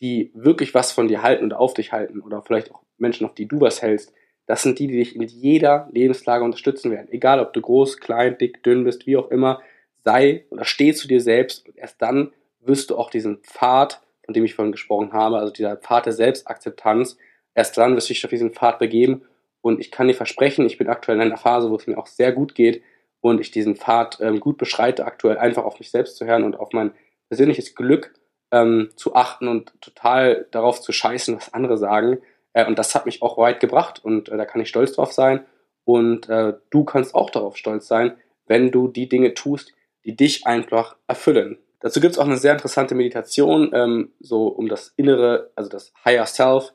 die 0.02 0.32
wirklich 0.34 0.74
was 0.74 0.92
von 0.92 1.08
dir 1.08 1.24
halten 1.24 1.44
und 1.44 1.54
auf 1.54 1.74
dich 1.74 1.92
halten, 1.92 2.22
oder 2.22 2.44
vielleicht 2.44 2.72
auch 2.72 2.84
Menschen, 2.98 3.26
auf 3.26 3.34
die 3.34 3.48
du 3.48 3.60
was 3.60 3.82
hältst, 3.82 4.14
das 4.46 4.64
sind 4.64 4.80
die, 4.80 4.88
die 4.88 4.98
dich 4.98 5.16
in 5.16 5.24
jeder 5.24 5.90
Lebenslage 5.92 6.44
unterstützen 6.44 6.92
werden. 6.92 7.12
Egal, 7.12 7.40
ob 7.40 7.54
du 7.54 7.62
groß, 7.62 7.98
klein, 7.98 8.38
dick, 8.38 8.64
dünn 8.64 8.84
bist, 8.84 9.06
wie 9.08 9.18
auch 9.18 9.30
immer, 9.32 9.62
sei 10.04 10.46
oder 10.50 10.66
steh 10.66 10.94
zu 10.94 11.08
dir 11.08 11.22
selbst 11.22 11.68
und 11.68 11.78
erst 11.78 12.02
dann 12.02 12.34
wirst 12.62 12.90
du 12.90 12.98
auch 12.98 13.10
diesen 13.10 13.38
Pfad, 13.40 14.02
von 14.26 14.34
dem 14.34 14.46
ich 14.46 14.56
vorhin 14.56 14.72
gesprochen 14.72 15.14
habe, 15.14 15.38
also 15.38 15.52
dieser 15.52 15.78
Pfad 15.78 16.06
der 16.06 16.14
Selbstakzeptanz, 16.14 17.18
erst 17.56 17.78
dann 17.78 17.96
wirst 17.96 18.10
du 18.10 18.14
dich 18.14 18.24
auf 18.24 18.30
diesen 18.30 18.54
Pfad 18.54 18.80
begeben 18.80 19.24
Und 19.62 19.80
ich 19.80 19.92
kann 19.92 20.08
dir 20.08 20.14
versprechen, 20.14 20.66
ich 20.66 20.78
bin 20.78 20.88
aktuell 20.88 21.18
in 21.18 21.24
einer 21.24 21.38
Phase, 21.38 21.70
wo 21.70 21.76
es 21.76 21.88
mir 21.88 21.98
auch 21.98 22.08
sehr 22.08 22.32
gut 22.32 22.56
geht 22.56 22.82
und 23.22 23.42
ich 23.42 23.52
diesen 23.52 23.76
Pfad 23.76 24.20
ähm, 24.22 24.40
gut 24.40 24.58
beschreite, 24.58 25.06
aktuell 25.06 25.38
einfach 25.38 25.66
auf 25.66 25.80
mich 25.80 25.92
selbst 25.92 26.18
zu 26.18 26.26
hören 26.26 26.44
und 26.44 26.58
auf 26.58 26.72
mein 26.72 26.92
persönliches 27.28 27.76
Glück 27.76 28.14
ähm, 28.52 28.90
zu 28.96 29.16
achten 29.16 29.48
und 29.48 29.74
total 29.82 30.48
darauf 30.52 30.82
zu 30.82 30.92
scheißen, 30.92 31.36
was 31.36 31.54
andere 31.54 31.78
sagen. 31.78 32.20
Äh, 32.54 32.66
und 32.66 32.80
das 32.80 32.96
hat 32.96 33.06
mich 33.06 33.22
auch 33.22 33.38
weit 33.38 33.60
gebracht 33.60 34.04
und 34.04 34.30
äh, 34.30 34.38
da 34.38 34.46
kann 34.46 34.62
ich 34.62 34.70
stolz 34.70 34.94
drauf 34.94 35.12
sein. 35.12 35.46
Und 35.86 36.30
äh, 36.30 36.54
du 36.70 36.84
kannst 36.84 37.16
auch 37.16 37.30
darauf 37.30 37.58
stolz 37.58 37.88
sein, 37.88 38.18
wenn 38.46 38.72
du 38.72 38.88
die 38.88 39.10
Dinge 39.10 39.34
tust, 39.34 39.74
die 40.06 40.16
dich 40.16 40.46
einfach 40.48 40.96
erfüllen. 41.08 41.58
Dazu 41.80 42.02
gibt 42.02 42.14
es 42.14 42.20
auch 42.20 42.26
eine 42.26 42.38
sehr 42.38 42.54
interessante 42.54 42.96
Meditation, 42.96 43.72
ähm, 43.74 44.12
so 44.20 44.48
um 44.48 44.68
das 44.68 44.94
Innere, 44.98 45.52
also 45.56 45.70
das 45.70 45.94
Higher 46.04 46.26
Self, 46.26 46.74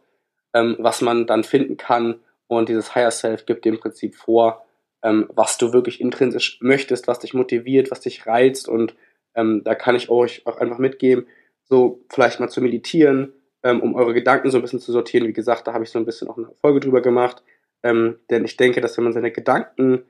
ähm, 0.55 0.77
was 0.79 1.01
man 1.01 1.27
dann 1.27 1.45
finden 1.45 1.77
kann. 1.77 2.21
Und 2.47 2.69
dieses 2.69 2.95
Higher 2.95 3.11
Self 3.11 3.47
gibt 3.47 3.67
im 3.67 3.79
Prinzip 3.79 4.15
vor, 4.15 4.65
ähm, 5.03 5.29
was 5.35 5.59
du 5.59 5.73
wirklich 5.73 6.01
intrinsisch 6.01 6.59
möchtest, 6.61 7.07
was 7.07 7.19
dich 7.19 7.35
motiviert, 7.35 7.91
was 7.91 8.01
dich 8.01 8.27
reizt. 8.27 8.69
Und 8.69 8.95
ähm, 9.35 9.63
da 9.65 9.75
kann 9.75 9.97
ich 9.97 10.09
euch 10.09 10.47
auch 10.47 10.57
einfach 10.57 10.79
mitgeben, 10.79 11.27
so 11.65 12.03
vielleicht 12.09 12.41
mal 12.41 12.49
zu 12.49 12.63
meditieren, 12.63 13.35
ähm, 13.63 13.83
um 13.83 13.95
eure 13.95 14.15
Gedanken 14.15 14.51
so 14.51 14.59
ein 14.59 14.63
bisschen 14.63 14.81
zu 14.81 14.93
sortieren. 14.93 15.27
Wie 15.27 15.33
gesagt, 15.33 15.67
da 15.67 15.75
habe 15.75 15.85
ich 15.85 15.91
so 15.91 15.99
ein 15.99 16.07
bisschen 16.07 16.29
auch 16.29 16.39
eine 16.39 16.51
Folge 16.61 16.81
drüber 16.81 17.03
gemacht. 17.03 17.43
Ähm, 17.83 18.19
denn 18.31 18.45
ich 18.47 18.57
denke, 18.57 18.81
dass 18.81 18.97
wenn 18.97 19.05
man 19.05 19.13
seine 19.13 19.31
Gedanken 19.31 20.05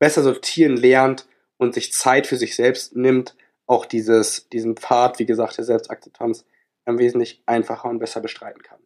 besser 0.00 0.22
sortieren 0.22 0.76
lernt 0.76 1.28
und 1.56 1.74
sich 1.74 1.92
Zeit 1.92 2.26
für 2.26 2.36
sich 2.36 2.56
selbst 2.56 2.96
nimmt, 2.96 3.36
auch 3.70 3.86
dieses, 3.86 4.48
diesen 4.48 4.76
Pfad, 4.76 5.20
wie 5.20 5.26
gesagt, 5.26 5.56
der 5.56 5.64
Selbstakzeptanz 5.64 6.44
ähm, 6.86 6.98
wesentlich 6.98 7.42
einfacher 7.46 7.88
und 7.88 8.00
besser 8.00 8.20
bestreiten 8.20 8.62
kann. 8.62 8.80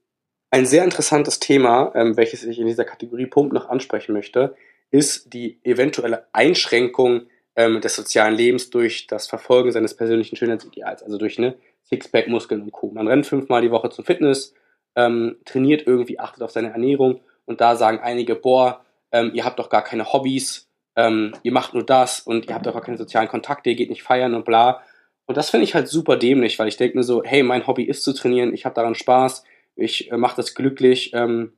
Ein 0.50 0.66
sehr 0.66 0.84
interessantes 0.84 1.40
Thema, 1.40 1.92
ähm, 1.94 2.16
welches 2.16 2.44
ich 2.44 2.58
in 2.58 2.66
dieser 2.66 2.84
Kategorie 2.84 3.26
Punkt 3.26 3.54
noch 3.54 3.70
ansprechen 3.70 4.12
möchte, 4.12 4.54
ist 4.90 5.32
die 5.32 5.58
eventuelle 5.64 6.26
Einschränkung 6.32 7.22
ähm, 7.56 7.80
des 7.80 7.96
sozialen 7.96 8.34
Lebens 8.34 8.68
durch 8.70 9.06
das 9.06 9.26
Verfolgen 9.26 9.72
seines 9.72 9.96
persönlichen 9.96 10.36
Schönheitsideals, 10.36 11.02
also 11.02 11.16
durch 11.16 11.38
eine 11.38 11.56
Sixpack, 11.84 12.28
Muskeln 12.28 12.62
und 12.62 12.72
Co. 12.72 12.90
Man 12.90 13.08
rennt 13.08 13.26
fünfmal 13.26 13.62
die 13.62 13.70
Woche 13.70 13.88
zum 13.88 14.04
Fitness, 14.04 14.54
ähm, 14.96 15.38
trainiert 15.46 15.86
irgendwie, 15.86 16.20
achtet 16.20 16.42
auf 16.42 16.50
seine 16.50 16.70
Ernährung 16.70 17.20
und 17.46 17.60
da 17.60 17.74
sagen 17.76 18.00
einige, 18.00 18.34
boah, 18.34 18.84
ähm, 19.12 19.30
ihr 19.34 19.44
habt 19.44 19.58
doch 19.58 19.70
gar 19.70 19.82
keine 19.82 20.12
Hobbys, 20.12 20.68
ähm, 20.96 21.34
ihr 21.42 21.52
macht 21.52 21.74
nur 21.74 21.84
das 21.84 22.20
und 22.20 22.46
ihr 22.48 22.54
habt 22.54 22.64
gar 22.64 22.80
keine 22.80 22.98
sozialen 22.98 23.28
Kontakte, 23.28 23.70
ihr 23.70 23.76
geht 23.76 23.90
nicht 23.90 24.02
feiern 24.02 24.34
und 24.34 24.44
bla. 24.44 24.82
Und 25.26 25.36
das 25.36 25.50
finde 25.50 25.64
ich 25.64 25.74
halt 25.74 25.88
super 25.88 26.16
dämlich, 26.16 26.58
weil 26.58 26.68
ich 26.68 26.76
denke 26.76 26.98
mir 26.98 27.04
so, 27.04 27.22
hey, 27.24 27.42
mein 27.42 27.66
Hobby 27.66 27.84
ist 27.84 28.04
zu 28.04 28.12
trainieren, 28.12 28.54
ich 28.54 28.64
habe 28.64 28.74
daran 28.74 28.94
Spaß, 28.94 29.44
ich 29.76 30.10
äh, 30.10 30.16
mache 30.16 30.36
das 30.36 30.54
glücklich, 30.54 31.12
ähm, 31.14 31.54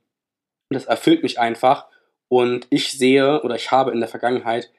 das 0.69 0.85
erfüllt 0.85 1.23
mich 1.23 1.39
einfach. 1.39 1.87
Und 2.29 2.67
ich 2.69 2.91
sehe 2.91 3.41
oder 3.41 3.55
ich 3.55 3.71
habe 3.71 3.91
in 3.91 3.99
der 3.99 4.09
Vergangenheit 4.09 4.71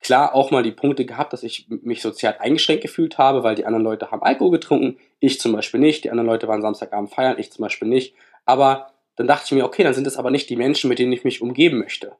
klar 0.00 0.34
auch 0.34 0.50
mal 0.50 0.62
die 0.62 0.72
Punkte 0.72 1.04
gehabt, 1.04 1.32
dass 1.32 1.42
ich 1.42 1.66
mich 1.68 2.00
sozial 2.02 2.36
eingeschränkt 2.38 2.82
gefühlt 2.82 3.18
habe, 3.18 3.42
weil 3.42 3.54
die 3.54 3.66
anderen 3.66 3.84
Leute 3.84 4.10
haben 4.10 4.22
Alkohol 4.22 4.52
getrunken, 4.52 4.98
ich 5.20 5.40
zum 5.40 5.52
Beispiel 5.52 5.80
nicht, 5.80 6.04
die 6.04 6.10
anderen 6.10 6.28
Leute 6.28 6.48
waren 6.48 6.62
Samstagabend 6.62 7.12
feiern, 7.12 7.38
ich 7.38 7.50
zum 7.50 7.62
Beispiel 7.62 7.88
nicht. 7.88 8.14
Aber 8.44 8.92
dann 9.16 9.26
dachte 9.26 9.46
ich 9.46 9.52
mir, 9.52 9.64
okay, 9.64 9.82
dann 9.82 9.94
sind 9.94 10.06
es 10.06 10.16
aber 10.16 10.30
nicht 10.30 10.48
die 10.48 10.56
Menschen, 10.56 10.88
mit 10.88 10.98
denen 10.98 11.12
ich 11.12 11.24
mich 11.24 11.42
umgeben 11.42 11.78
möchte. 11.78 12.16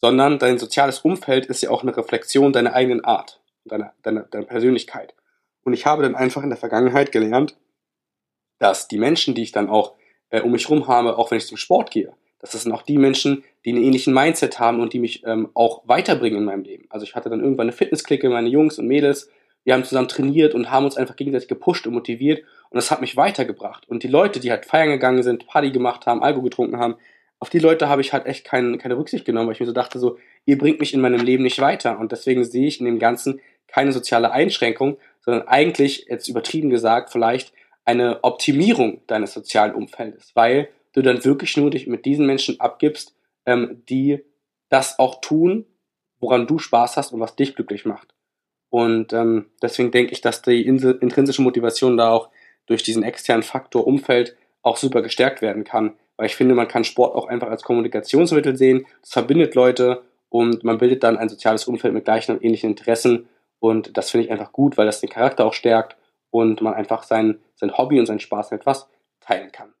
So. 0.00 0.08
Sondern 0.08 0.38
dein 0.38 0.58
soziales 0.58 1.00
Umfeld 1.00 1.46
ist 1.46 1.62
ja 1.62 1.70
auch 1.70 1.82
eine 1.82 1.96
Reflexion 1.96 2.52
deiner 2.52 2.74
eigenen 2.74 3.04
Art, 3.04 3.40
deiner, 3.64 3.92
deiner, 4.02 4.22
deiner 4.22 4.46
Persönlichkeit. 4.46 5.14
Und 5.64 5.72
ich 5.72 5.86
habe 5.86 6.02
dann 6.02 6.14
einfach 6.14 6.42
in 6.42 6.50
der 6.50 6.58
Vergangenheit 6.58 7.10
gelernt, 7.10 7.56
dass 8.58 8.88
die 8.88 8.98
Menschen, 8.98 9.34
die 9.34 9.42
ich 9.42 9.52
dann 9.52 9.68
auch 9.68 9.94
äh, 10.30 10.40
um 10.40 10.52
mich 10.52 10.68
herum 10.68 10.88
habe, 10.88 11.18
auch 11.18 11.30
wenn 11.30 11.38
ich 11.38 11.46
zum 11.46 11.56
Sport 11.56 11.90
gehe, 11.90 12.12
dass 12.38 12.50
das 12.50 12.62
sind 12.62 12.72
auch 12.72 12.82
die 12.82 12.98
Menschen, 12.98 13.44
die 13.64 13.70
einen 13.70 13.82
ähnlichen 13.82 14.12
Mindset 14.12 14.58
haben 14.58 14.80
und 14.80 14.92
die 14.92 14.98
mich 14.98 15.24
ähm, 15.24 15.48
auch 15.54 15.82
weiterbringen 15.86 16.40
in 16.40 16.44
meinem 16.44 16.64
Leben. 16.64 16.86
Also 16.90 17.04
ich 17.04 17.14
hatte 17.14 17.30
dann 17.30 17.40
irgendwann 17.40 17.64
eine 17.64 17.72
Fitnessklicke, 17.72 18.28
meine 18.28 18.48
Jungs 18.48 18.78
und 18.78 18.86
Mädels, 18.86 19.30
wir 19.64 19.72
haben 19.72 19.84
zusammen 19.84 20.08
trainiert 20.08 20.54
und 20.54 20.70
haben 20.70 20.84
uns 20.84 20.96
einfach 20.96 21.16
gegenseitig 21.16 21.48
gepusht 21.48 21.86
und 21.86 21.94
motiviert 21.94 22.44
und 22.68 22.76
das 22.76 22.90
hat 22.90 23.00
mich 23.00 23.16
weitergebracht. 23.16 23.88
Und 23.88 24.02
die 24.02 24.08
Leute, 24.08 24.40
die 24.40 24.50
halt 24.50 24.66
feiern 24.66 24.90
gegangen 24.90 25.22
sind, 25.22 25.46
Party 25.46 25.70
gemacht 25.70 26.06
haben, 26.06 26.22
Alkohol 26.22 26.44
getrunken 26.44 26.78
haben, 26.78 26.96
auf 27.44 27.50
die 27.50 27.58
Leute 27.58 27.90
habe 27.90 28.00
ich 28.00 28.14
halt 28.14 28.24
echt 28.24 28.46
kein, 28.46 28.78
keine 28.78 28.96
Rücksicht 28.96 29.26
genommen, 29.26 29.48
weil 29.48 29.52
ich 29.52 29.60
mir 29.60 29.66
so 29.66 29.72
dachte, 29.72 29.98
so, 29.98 30.16
ihr 30.46 30.56
bringt 30.56 30.80
mich 30.80 30.94
in 30.94 31.02
meinem 31.02 31.20
Leben 31.20 31.42
nicht 31.42 31.60
weiter. 31.60 31.98
Und 31.98 32.10
deswegen 32.10 32.42
sehe 32.42 32.66
ich 32.66 32.80
in 32.80 32.86
dem 32.86 32.98
Ganzen 32.98 33.38
keine 33.68 33.92
soziale 33.92 34.32
Einschränkung, 34.32 34.96
sondern 35.20 35.46
eigentlich, 35.46 36.06
jetzt 36.08 36.26
übertrieben 36.26 36.70
gesagt, 36.70 37.12
vielleicht 37.12 37.52
eine 37.84 38.24
Optimierung 38.24 39.02
deines 39.08 39.34
sozialen 39.34 39.74
Umfeldes, 39.74 40.30
weil 40.32 40.70
du 40.94 41.02
dann 41.02 41.22
wirklich 41.22 41.54
nur 41.58 41.68
dich 41.68 41.86
mit 41.86 42.06
diesen 42.06 42.24
Menschen 42.24 42.60
abgibst, 42.60 43.14
ähm, 43.44 43.82
die 43.90 44.24
das 44.70 44.98
auch 44.98 45.20
tun, 45.20 45.66
woran 46.20 46.46
du 46.46 46.58
Spaß 46.58 46.96
hast 46.96 47.12
und 47.12 47.20
was 47.20 47.36
dich 47.36 47.54
glücklich 47.54 47.84
macht. 47.84 48.14
Und 48.70 49.12
ähm, 49.12 49.50
deswegen 49.60 49.90
denke 49.90 50.12
ich, 50.12 50.22
dass 50.22 50.40
die 50.40 50.62
intrinsische 50.66 51.42
Motivation 51.42 51.98
da 51.98 52.08
auch 52.08 52.30
durch 52.64 52.82
diesen 52.82 53.02
externen 53.02 53.42
Faktor 53.42 53.86
Umfeld 53.86 54.34
auch 54.62 54.78
super 54.78 55.02
gestärkt 55.02 55.42
werden 55.42 55.64
kann. 55.64 55.92
Weil 56.16 56.26
ich 56.26 56.36
finde, 56.36 56.54
man 56.54 56.68
kann 56.68 56.84
Sport 56.84 57.16
auch 57.16 57.26
einfach 57.26 57.48
als 57.48 57.62
Kommunikationsmittel 57.62 58.56
sehen. 58.56 58.86
Es 59.02 59.10
verbindet 59.10 59.54
Leute 59.54 60.02
und 60.28 60.62
man 60.62 60.78
bildet 60.78 61.02
dann 61.02 61.16
ein 61.16 61.28
soziales 61.28 61.66
Umfeld 61.66 61.92
mit 61.92 62.04
gleichen 62.04 62.32
und 62.32 62.44
ähnlichen 62.44 62.70
Interessen. 62.70 63.28
Und 63.58 63.96
das 63.96 64.10
finde 64.10 64.26
ich 64.26 64.32
einfach 64.32 64.52
gut, 64.52 64.76
weil 64.76 64.86
das 64.86 65.00
den 65.00 65.10
Charakter 65.10 65.44
auch 65.44 65.54
stärkt 65.54 65.96
und 66.30 66.60
man 66.60 66.74
einfach 66.74 67.02
sein, 67.02 67.40
sein 67.56 67.76
Hobby 67.76 67.98
und 67.98 68.06
seinen 68.06 68.20
Spaß 68.20 68.50
mit 68.50 68.60
etwas 68.60 68.88
teilen 69.20 69.50
kann. 69.50 69.72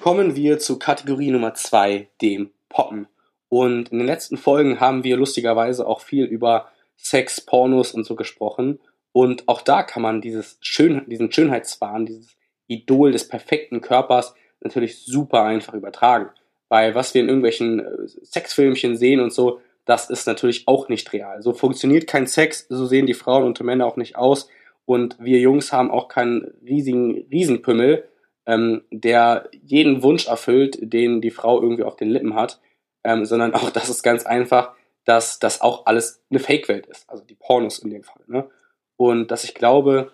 Kommen 0.00 0.34
wir 0.34 0.58
zu 0.58 0.78
Kategorie 0.78 1.30
Nummer 1.30 1.54
zwei, 1.54 2.08
dem 2.20 2.50
Poppen. 2.68 3.08
Und 3.48 3.90
in 3.90 3.98
den 3.98 4.06
letzten 4.06 4.36
Folgen 4.36 4.80
haben 4.80 5.04
wir 5.04 5.16
lustigerweise 5.16 5.86
auch 5.86 6.00
viel 6.00 6.24
über 6.24 6.68
Sex, 6.96 7.40
Pornos 7.40 7.92
und 7.92 8.04
so 8.04 8.16
gesprochen. 8.16 8.80
Und 9.12 9.48
auch 9.48 9.60
da 9.60 9.82
kann 9.82 10.02
man 10.02 10.20
dieses 10.20 10.56
Schön 10.60 11.02
diesen 11.06 11.30
Schönheitswahn, 11.30 12.06
dieses 12.06 12.36
Idol 12.72 13.12
des 13.12 13.28
perfekten 13.28 13.80
Körpers 13.80 14.34
natürlich 14.60 15.04
super 15.04 15.44
einfach 15.44 15.74
übertragen. 15.74 16.30
Weil 16.68 16.94
was 16.94 17.12
wir 17.14 17.20
in 17.20 17.28
irgendwelchen 17.28 17.80
äh, 17.80 18.08
Sexfilmchen 18.24 18.96
sehen 18.96 19.20
und 19.20 19.32
so, 19.32 19.60
das 19.84 20.10
ist 20.10 20.26
natürlich 20.26 20.68
auch 20.68 20.88
nicht 20.88 21.12
real. 21.12 21.42
So 21.42 21.52
funktioniert 21.52 22.06
kein 22.06 22.26
Sex, 22.26 22.66
so 22.68 22.86
sehen 22.86 23.06
die 23.06 23.14
Frauen 23.14 23.44
und 23.44 23.60
Männer 23.60 23.86
auch 23.86 23.96
nicht 23.96 24.16
aus. 24.16 24.48
Und 24.84 25.16
wir 25.18 25.38
Jungs 25.38 25.72
haben 25.72 25.90
auch 25.90 26.08
keinen 26.08 26.54
riesigen 26.64 27.26
Riesenpümmel, 27.30 28.08
ähm, 28.46 28.82
der 28.90 29.48
jeden 29.62 30.02
Wunsch 30.02 30.26
erfüllt, 30.26 30.78
den 30.80 31.20
die 31.20 31.30
Frau 31.30 31.60
irgendwie 31.60 31.84
auf 31.84 31.96
den 31.96 32.10
Lippen 32.10 32.34
hat, 32.34 32.60
ähm, 33.04 33.24
sondern 33.24 33.54
auch 33.54 33.70
das 33.72 33.88
ist 33.88 34.02
ganz 34.02 34.24
einfach, 34.26 34.74
dass 35.04 35.38
das 35.38 35.60
auch 35.60 35.86
alles 35.86 36.22
eine 36.30 36.38
Fake-Welt 36.38 36.86
ist, 36.86 37.08
also 37.10 37.24
die 37.24 37.34
Pornos 37.34 37.80
in 37.80 37.90
dem 37.90 38.04
Fall. 38.04 38.22
Ne? 38.26 38.48
Und 38.96 39.30
dass 39.30 39.44
ich 39.44 39.54
glaube, 39.54 40.12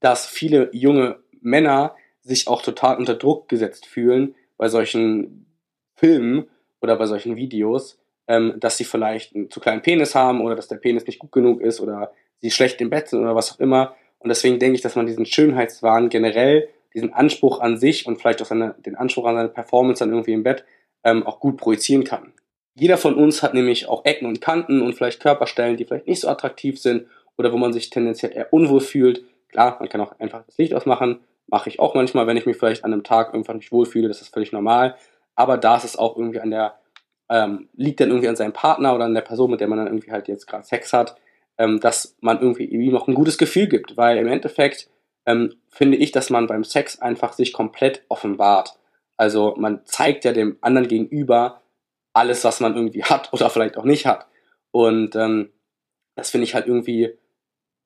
dass 0.00 0.26
viele 0.26 0.70
junge 0.72 1.21
Männer 1.42 1.94
sich 2.22 2.48
auch 2.48 2.62
total 2.62 2.96
unter 2.96 3.14
Druck 3.14 3.48
gesetzt 3.48 3.86
fühlen 3.86 4.34
bei 4.56 4.68
solchen 4.68 5.46
Filmen 5.94 6.48
oder 6.80 6.96
bei 6.96 7.06
solchen 7.06 7.36
Videos, 7.36 7.98
ähm, 8.28 8.54
dass 8.58 8.76
sie 8.76 8.84
vielleicht 8.84 9.34
einen 9.34 9.50
zu 9.50 9.60
kleinen 9.60 9.82
Penis 9.82 10.14
haben 10.14 10.40
oder 10.40 10.54
dass 10.54 10.68
der 10.68 10.76
Penis 10.76 11.06
nicht 11.06 11.18
gut 11.18 11.32
genug 11.32 11.60
ist 11.60 11.80
oder 11.80 12.12
sie 12.40 12.50
schlecht 12.50 12.80
im 12.80 12.90
Bett 12.90 13.08
sind 13.08 13.20
oder 13.20 13.34
was 13.34 13.52
auch 13.52 13.60
immer. 13.60 13.94
Und 14.18 14.28
deswegen 14.28 14.58
denke 14.58 14.76
ich, 14.76 14.82
dass 14.82 14.96
man 14.96 15.06
diesen 15.06 15.26
Schönheitswahn 15.26 16.08
generell 16.08 16.68
diesen 16.94 17.12
Anspruch 17.12 17.60
an 17.60 17.78
sich 17.78 18.06
und 18.06 18.20
vielleicht 18.20 18.42
auch 18.42 18.46
seine, 18.46 18.74
den 18.78 18.96
Anspruch 18.96 19.24
an 19.24 19.36
seine 19.36 19.48
Performance 19.48 20.00
dann 20.00 20.10
irgendwie 20.10 20.32
im 20.32 20.42
Bett 20.42 20.64
ähm, 21.04 21.26
auch 21.26 21.40
gut 21.40 21.56
projizieren 21.56 22.04
kann. 22.04 22.32
Jeder 22.74 22.96
von 22.96 23.14
uns 23.14 23.42
hat 23.42 23.54
nämlich 23.54 23.88
auch 23.88 24.04
Ecken 24.04 24.26
und 24.26 24.40
Kanten 24.40 24.82
und 24.82 24.94
vielleicht 24.94 25.20
Körperstellen, 25.20 25.76
die 25.76 25.84
vielleicht 25.84 26.06
nicht 26.06 26.20
so 26.20 26.28
attraktiv 26.28 26.80
sind 26.80 27.06
oder 27.36 27.52
wo 27.52 27.56
man 27.56 27.72
sich 27.72 27.90
tendenziell 27.90 28.32
eher 28.32 28.52
unwohl 28.52 28.80
fühlt. 28.80 29.24
Klar, 29.48 29.76
man 29.78 29.88
kann 29.88 30.00
auch 30.00 30.18
einfach 30.18 30.44
das 30.46 30.56
Licht 30.58 30.74
ausmachen. 30.74 31.20
Mache 31.52 31.68
ich 31.68 31.80
auch 31.80 31.94
manchmal, 31.94 32.26
wenn 32.26 32.38
ich 32.38 32.46
mich 32.46 32.56
vielleicht 32.56 32.82
an 32.82 32.94
einem 32.94 33.04
Tag 33.04 33.34
einfach 33.34 33.52
nicht 33.52 33.72
wohlfühle. 33.72 34.08
Das 34.08 34.22
ist 34.22 34.32
völlig 34.32 34.52
normal. 34.52 34.96
Aber 35.34 35.58
da 35.58 35.76
ist 35.76 35.84
es 35.84 35.96
auch 35.96 36.16
irgendwie 36.16 36.40
an 36.40 36.50
der, 36.50 36.78
ähm, 37.28 37.68
liegt 37.74 38.00
dann 38.00 38.08
irgendwie 38.08 38.28
an 38.28 38.36
seinem 38.36 38.54
Partner 38.54 38.94
oder 38.94 39.04
an 39.04 39.12
der 39.12 39.20
Person, 39.20 39.50
mit 39.50 39.60
der 39.60 39.68
man 39.68 39.76
dann 39.76 39.88
irgendwie 39.88 40.12
halt 40.12 40.28
jetzt 40.28 40.46
gerade 40.46 40.64
Sex 40.64 40.94
hat, 40.94 41.14
ähm, 41.58 41.78
dass 41.78 42.16
man 42.22 42.40
irgendwie 42.40 42.64
ihm 42.64 42.96
auch 42.96 43.06
ein 43.06 43.12
gutes 43.12 43.36
Gefühl 43.36 43.66
gibt. 43.68 43.98
Weil 43.98 44.16
im 44.16 44.28
Endeffekt 44.28 44.88
ähm, 45.26 45.54
finde 45.68 45.98
ich, 45.98 46.10
dass 46.10 46.30
man 46.30 46.46
beim 46.46 46.64
Sex 46.64 47.02
einfach 47.02 47.34
sich 47.34 47.52
komplett 47.52 48.02
offenbart. 48.08 48.78
Also 49.18 49.54
man 49.58 49.84
zeigt 49.84 50.24
ja 50.24 50.32
dem 50.32 50.56
anderen 50.62 50.88
gegenüber 50.88 51.60
alles, 52.14 52.44
was 52.44 52.60
man 52.60 52.74
irgendwie 52.74 53.04
hat 53.04 53.30
oder 53.34 53.50
vielleicht 53.50 53.76
auch 53.76 53.84
nicht 53.84 54.06
hat. 54.06 54.26
Und 54.70 55.16
ähm, 55.16 55.50
das 56.14 56.30
finde 56.30 56.44
ich 56.46 56.54
halt 56.54 56.66
irgendwie 56.66 57.18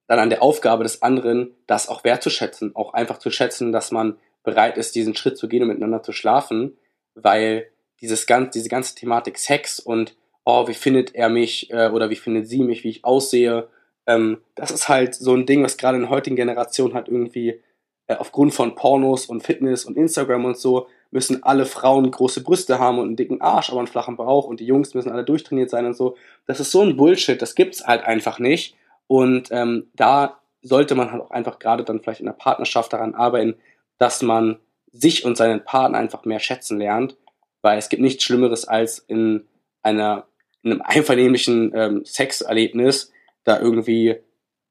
dann 0.07 0.19
an 0.19 0.31
der 0.31 0.42
Aufgabe 0.42 0.85
des 0.85 1.03
anderen, 1.03 1.55
das 1.66 1.88
auch 1.88 2.05
wertzuschätzen, 2.05 2.75
auch 2.77 2.95
einfach 2.95 3.19
zu 3.19 3.31
schätzen, 3.31 3.73
dass 3.73 3.90
man 3.90 4.16
bereit 4.45 4.79
ist, 4.79 4.95
diesen 4.95 5.16
Schritt 5.16 5.37
zu 5.37 5.49
gehen 5.49 5.62
und 5.62 5.69
miteinander 5.69 6.03
zu 6.03 6.12
schlafen, 6.12 6.77
weil 7.14 7.66
dieses 8.01 8.27
ganz, 8.27 8.53
diese 8.53 8.69
ganze 8.69 8.95
Thematik 8.95 9.38
Sex 9.38 9.81
und 9.81 10.16
oh, 10.45 10.69
wie 10.69 10.75
findet 10.75 11.14
er 11.14 11.29
mich 11.29 11.71
äh, 11.73 11.88
oder 11.88 12.11
wie 12.11 12.16
findet 12.16 12.47
sie 12.47 12.62
mich, 12.62 12.85
wie 12.85 12.90
ich 12.90 13.05
aussehe 13.05 13.69
ähm, 14.07 14.38
das 14.55 14.71
ist 14.71 14.88
halt 14.88 15.14
so 15.14 15.35
ein 15.35 15.47
Ding, 15.47 15.62
was 15.62 15.77
gerade 15.77 15.97
in 15.97 16.03
der 16.03 16.11
heutigen 16.11 16.37
Generation 16.37 16.95
halt 16.95 17.09
irgendwie 17.09 17.61
äh, 18.07 18.14
aufgrund 18.14 18.55
von 18.55 18.75
Pornos 18.75 19.27
und 19.27 19.42
Fitness 19.42 19.85
und 19.85 19.97
Instagram 19.97 20.45
und 20.45 20.57
so 20.57 20.87
müssen 21.11 21.42
alle 21.42 21.66
Frauen 21.66 22.11
große 22.11 22.42
Brüste 22.42 22.79
haben 22.79 22.99
und 22.99 23.07
einen 23.07 23.16
dicken 23.16 23.40
Arsch, 23.40 23.71
aber 23.71 23.79
einen 23.79 23.88
flachen 23.88 24.16
Bauch 24.16 24.47
und 24.47 24.61
die 24.61 24.66
Jungs 24.66 24.95
müssen 24.95 25.11
alle 25.11 25.25
durchtrainiert 25.25 25.71
sein 25.71 25.87
und 25.87 25.97
so. 25.97 26.16
Das 26.47 26.61
ist 26.61 26.71
so 26.71 26.83
ein 26.83 26.97
Bullshit, 26.97 27.40
das 27.40 27.55
gibt's 27.55 27.87
halt 27.87 28.05
einfach 28.05 28.38
nicht. 28.38 28.77
Und 29.07 29.49
ähm, 29.51 29.90
da 29.95 30.40
sollte 30.62 30.95
man 30.95 31.12
halt 31.12 31.23
auch 31.23 31.31
einfach 31.31 31.59
gerade 31.59 31.85
dann 31.85 32.01
vielleicht 32.01 32.21
in 32.21 32.27
der 32.27 32.33
Partnerschaft 32.33 32.92
daran 32.92 33.14
arbeiten, 33.14 33.57
dass 33.99 34.23
man 34.23 34.59
sich 34.92 35.25
und 35.25 35.37
seinen 35.37 35.64
Partner 35.64 35.99
einfach 35.99 36.25
mehr 36.25 36.40
schätzen 36.40 36.79
lernt, 36.79 37.16
weil 37.62 37.79
es 37.79 37.88
gibt 37.88 38.03
nichts 38.03 38.25
Schlimmeres 38.25 38.66
als 38.66 38.99
in 38.99 39.47
einer 39.83 40.27
in 40.62 40.73
einem 40.73 40.83
einvernehmlichen 40.85 41.73
ähm, 41.75 42.05
Sexerlebnis 42.05 43.12
da 43.45 43.61
irgendwie 43.61 44.16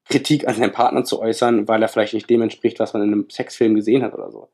Kritik 0.08 0.48
an 0.48 0.56
seinen 0.56 0.72
Partner 0.72 1.04
zu 1.04 1.20
äußern, 1.20 1.68
weil 1.68 1.82
er 1.82 1.88
vielleicht 1.88 2.14
nicht 2.14 2.30
dem 2.30 2.42
entspricht, 2.42 2.80
was 2.80 2.94
man 2.94 3.04
in 3.04 3.14
einem 3.14 3.30
Sexfilm 3.30 3.76
gesehen 3.76 4.04
hat 4.04 4.14
oder 4.14 4.30
so. 4.30 4.50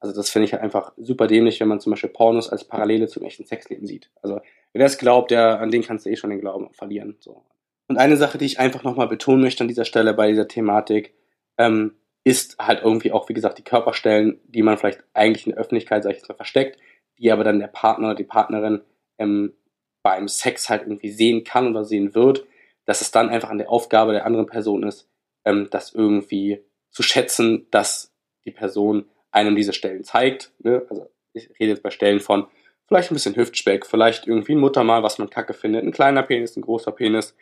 Also 0.00 0.14
das 0.14 0.30
finde 0.30 0.46
ich 0.46 0.52
halt 0.52 0.62
einfach 0.62 0.92
super 0.96 1.26
dämlich, 1.26 1.60
wenn 1.60 1.68
man 1.68 1.80
zum 1.80 1.90
Beispiel 1.90 2.10
Pornos 2.10 2.48
als 2.48 2.64
Parallele 2.64 3.06
zum 3.06 3.24
echten 3.24 3.44
Sexleben 3.44 3.86
sieht. 3.86 4.10
Also 4.22 4.40
wer 4.72 4.82
das 4.82 4.98
glaubt, 4.98 5.30
der, 5.30 5.60
an 5.60 5.70
den 5.70 5.82
kannst 5.82 6.06
du 6.06 6.10
eh 6.10 6.16
schon 6.16 6.30
den 6.30 6.40
Glauben 6.40 6.72
verlieren. 6.72 7.16
So. 7.20 7.42
Und 7.88 7.98
eine 7.98 8.16
Sache, 8.16 8.38
die 8.38 8.46
ich 8.46 8.58
einfach 8.58 8.82
nochmal 8.82 9.08
betonen 9.08 9.40
möchte 9.40 9.62
an 9.62 9.68
dieser 9.68 9.84
Stelle 9.84 10.14
bei 10.14 10.28
dieser 10.28 10.48
Thematik, 10.48 11.14
ähm, 11.58 11.94
ist 12.24 12.58
halt 12.58 12.82
irgendwie 12.82 13.12
auch, 13.12 13.28
wie 13.28 13.34
gesagt, 13.34 13.58
die 13.58 13.64
Körperstellen, 13.64 14.40
die 14.46 14.62
man 14.62 14.76
vielleicht 14.76 15.04
eigentlich 15.14 15.46
in 15.46 15.52
der 15.52 15.60
Öffentlichkeit, 15.60 16.02
sag 16.02 16.10
ich 16.10 16.16
jetzt 16.18 16.28
mal, 16.28 16.34
versteckt, 16.34 16.78
die 17.18 17.30
aber 17.30 17.44
dann 17.44 17.60
der 17.60 17.68
Partner 17.68 18.08
oder 18.08 18.16
die 18.16 18.24
Partnerin 18.24 18.82
ähm, 19.18 19.54
beim 20.02 20.26
Sex 20.28 20.68
halt 20.68 20.82
irgendwie 20.82 21.10
sehen 21.10 21.44
kann 21.44 21.68
oder 21.68 21.84
sehen 21.84 22.14
wird, 22.14 22.44
dass 22.84 23.00
es 23.00 23.12
dann 23.12 23.28
einfach 23.28 23.50
an 23.50 23.58
der 23.58 23.70
Aufgabe 23.70 24.12
der 24.12 24.26
anderen 24.26 24.46
Person 24.46 24.82
ist, 24.82 25.08
ähm, 25.44 25.68
das 25.70 25.92
irgendwie 25.94 26.64
zu 26.90 27.02
schätzen, 27.02 27.66
dass 27.70 28.12
die 28.44 28.50
Person 28.50 29.06
einem 29.30 29.54
diese 29.54 29.72
Stellen 29.72 30.02
zeigt. 30.02 30.52
Ne? 30.58 30.84
Also 30.90 31.08
ich 31.32 31.50
rede 31.60 31.72
jetzt 31.72 31.82
bei 31.82 31.90
Stellen 31.90 32.20
von 32.20 32.46
vielleicht 32.88 33.10
ein 33.10 33.14
bisschen 33.14 33.36
Hüftspeck, 33.36 33.86
vielleicht 33.86 34.26
irgendwie 34.26 34.54
ein 34.54 34.60
Muttermal, 34.60 35.02
was 35.02 35.18
man 35.18 35.30
kacke 35.30 35.54
findet, 35.54 35.84
ein 35.84 35.92
kleiner 35.92 36.22
Penis, 36.22 36.56
ein 36.56 36.62
großer 36.62 36.92
Penis 36.92 37.36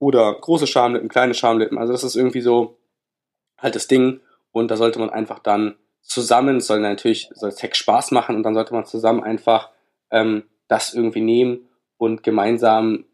oder 0.00 0.34
große 0.34 0.66
Schamlippen, 0.66 1.08
kleine 1.08 1.34
Schamlippen. 1.34 1.78
Also 1.78 1.92
das 1.92 2.02
ist 2.02 2.16
irgendwie 2.16 2.40
so 2.40 2.78
halt 3.56 3.76
das 3.76 3.86
Ding 3.86 4.20
und 4.50 4.70
da 4.70 4.76
sollte 4.76 4.98
man 4.98 5.10
einfach 5.10 5.38
dann 5.38 5.76
zusammen, 6.02 6.60
soll 6.60 6.80
natürlich, 6.80 7.30
soll 7.34 7.52
Sex 7.52 7.78
Spaß 7.78 8.10
machen 8.10 8.34
und 8.34 8.42
dann 8.42 8.54
sollte 8.54 8.74
man 8.74 8.86
zusammen 8.86 9.22
einfach 9.22 9.70
ähm, 10.10 10.44
das 10.66 10.94
irgendwie 10.94 11.20
nehmen 11.20 11.68
und 11.98 12.22
gemeinsam 12.22 13.04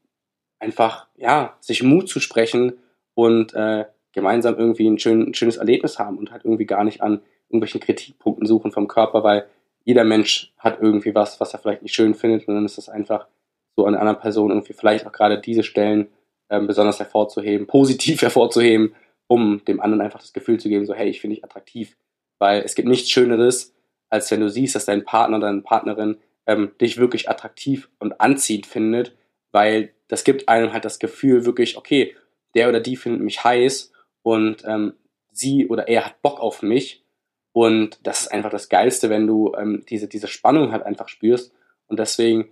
einfach, 0.61 1.09
ja, 1.17 1.57
sich 1.61 1.83
Mut 1.83 2.09
zu 2.09 2.21
sprechen 2.21 2.79
und 3.15 3.53
äh, 3.55 3.87
gemeinsam 4.13 4.57
irgendwie 4.57 4.89
ein, 4.89 4.99
schön, 4.99 5.31
ein 5.31 5.35
schönes 5.35 5.57
Erlebnis 5.57 5.99
haben 5.99 6.17
und 6.17 6.31
halt 6.31 6.45
irgendwie 6.45 6.67
gar 6.67 6.85
nicht 6.85 7.03
an 7.03 7.21
irgendwelchen 7.49 7.81
Kritikpunkten 7.81 8.47
suchen 8.47 8.71
vom 8.71 8.87
Körper, 8.87 9.25
weil 9.25 9.47
jeder 9.85 10.05
Mensch 10.05 10.53
hat 10.59 10.81
irgendwie 10.81 11.15
was, 11.15 11.41
was 11.41 11.53
er 11.53 11.59
vielleicht 11.59 11.83
nicht 11.83 11.95
schön 11.95 12.15
findet 12.15 12.47
und 12.47 12.55
dann 12.55 12.65
ist 12.65 12.79
es 12.79 12.89
einfach 12.89 13.27
so 13.75 13.85
an 13.85 13.95
einer 13.95 14.01
anderen 14.01 14.21
Person 14.21 14.51
irgendwie 14.51 14.73
vielleicht 14.73 15.07
auch 15.07 15.13
gerade 15.13 15.41
diese 15.41 15.65
Stellen 15.65 16.09
ähm, 16.51 16.67
besonders 16.67 16.99
hervorzuheben, 16.99 17.67
positiv 17.69 18.23
hervorzuheben, 18.23 18.95
um 19.29 19.65
dem 19.65 19.81
anderen 19.81 20.03
einfach 20.03 20.21
das 20.21 20.33
Gefühl 20.33 20.59
zu 20.61 20.69
geben, 20.69 20.87
so 20.87 20.95
hey, 20.95 21.09
ich 21.09 21.21
finde 21.21 21.37
dich 21.37 21.45
attraktiv. 21.45 21.97
Weil 22.39 22.63
es 22.63 22.75
gibt 22.75 22.89
nichts 22.89 23.11
Schöneres, 23.11 23.75
als 24.09 24.31
wenn 24.31 24.41
du 24.41 24.49
siehst, 24.49 24.75
dass 24.75 24.85
dein 24.85 25.05
Partner 25.05 25.39
oder 25.39 25.49
deine 25.49 25.63
Partnerin 25.63 26.19
ähm, 26.47 26.73
dich 26.81 26.99
wirklich 26.99 27.29
attraktiv 27.29 27.89
und 27.99 28.21
anziehend 28.21 28.67
findet, 28.67 29.17
weil 29.53 29.93
das 30.09 30.23
gibt 30.23 30.49
einem 30.49 30.73
halt 30.73 30.85
das 30.85 30.99
Gefühl 30.99 31.45
wirklich, 31.45 31.77
okay, 31.77 32.15
der 32.55 32.69
oder 32.69 32.81
die 32.81 32.97
findet 32.97 33.23
mich 33.23 33.43
heiß 33.43 33.93
und 34.23 34.65
ähm, 34.65 34.95
sie 35.33 35.67
oder 35.67 35.89
er 35.89 36.07
hat 36.07 36.23
Bock 36.23 36.41
auf 36.41 36.63
mich 36.63 37.05
und 37.53 37.99
das 38.03 38.23
ist 38.23 38.29
einfach 38.29 38.51
das 38.51 38.69
Geilste, 38.69 39.11
wenn 39.11 39.27
du 39.27 39.55
ähm, 39.57 39.85
diese, 39.89 40.09
diese 40.09 40.29
Spannung 40.29 40.73
halt 40.73 40.85
einfach 40.85 41.09
spürst 41.09 41.53
und 41.87 41.99
deswegen 41.99 42.49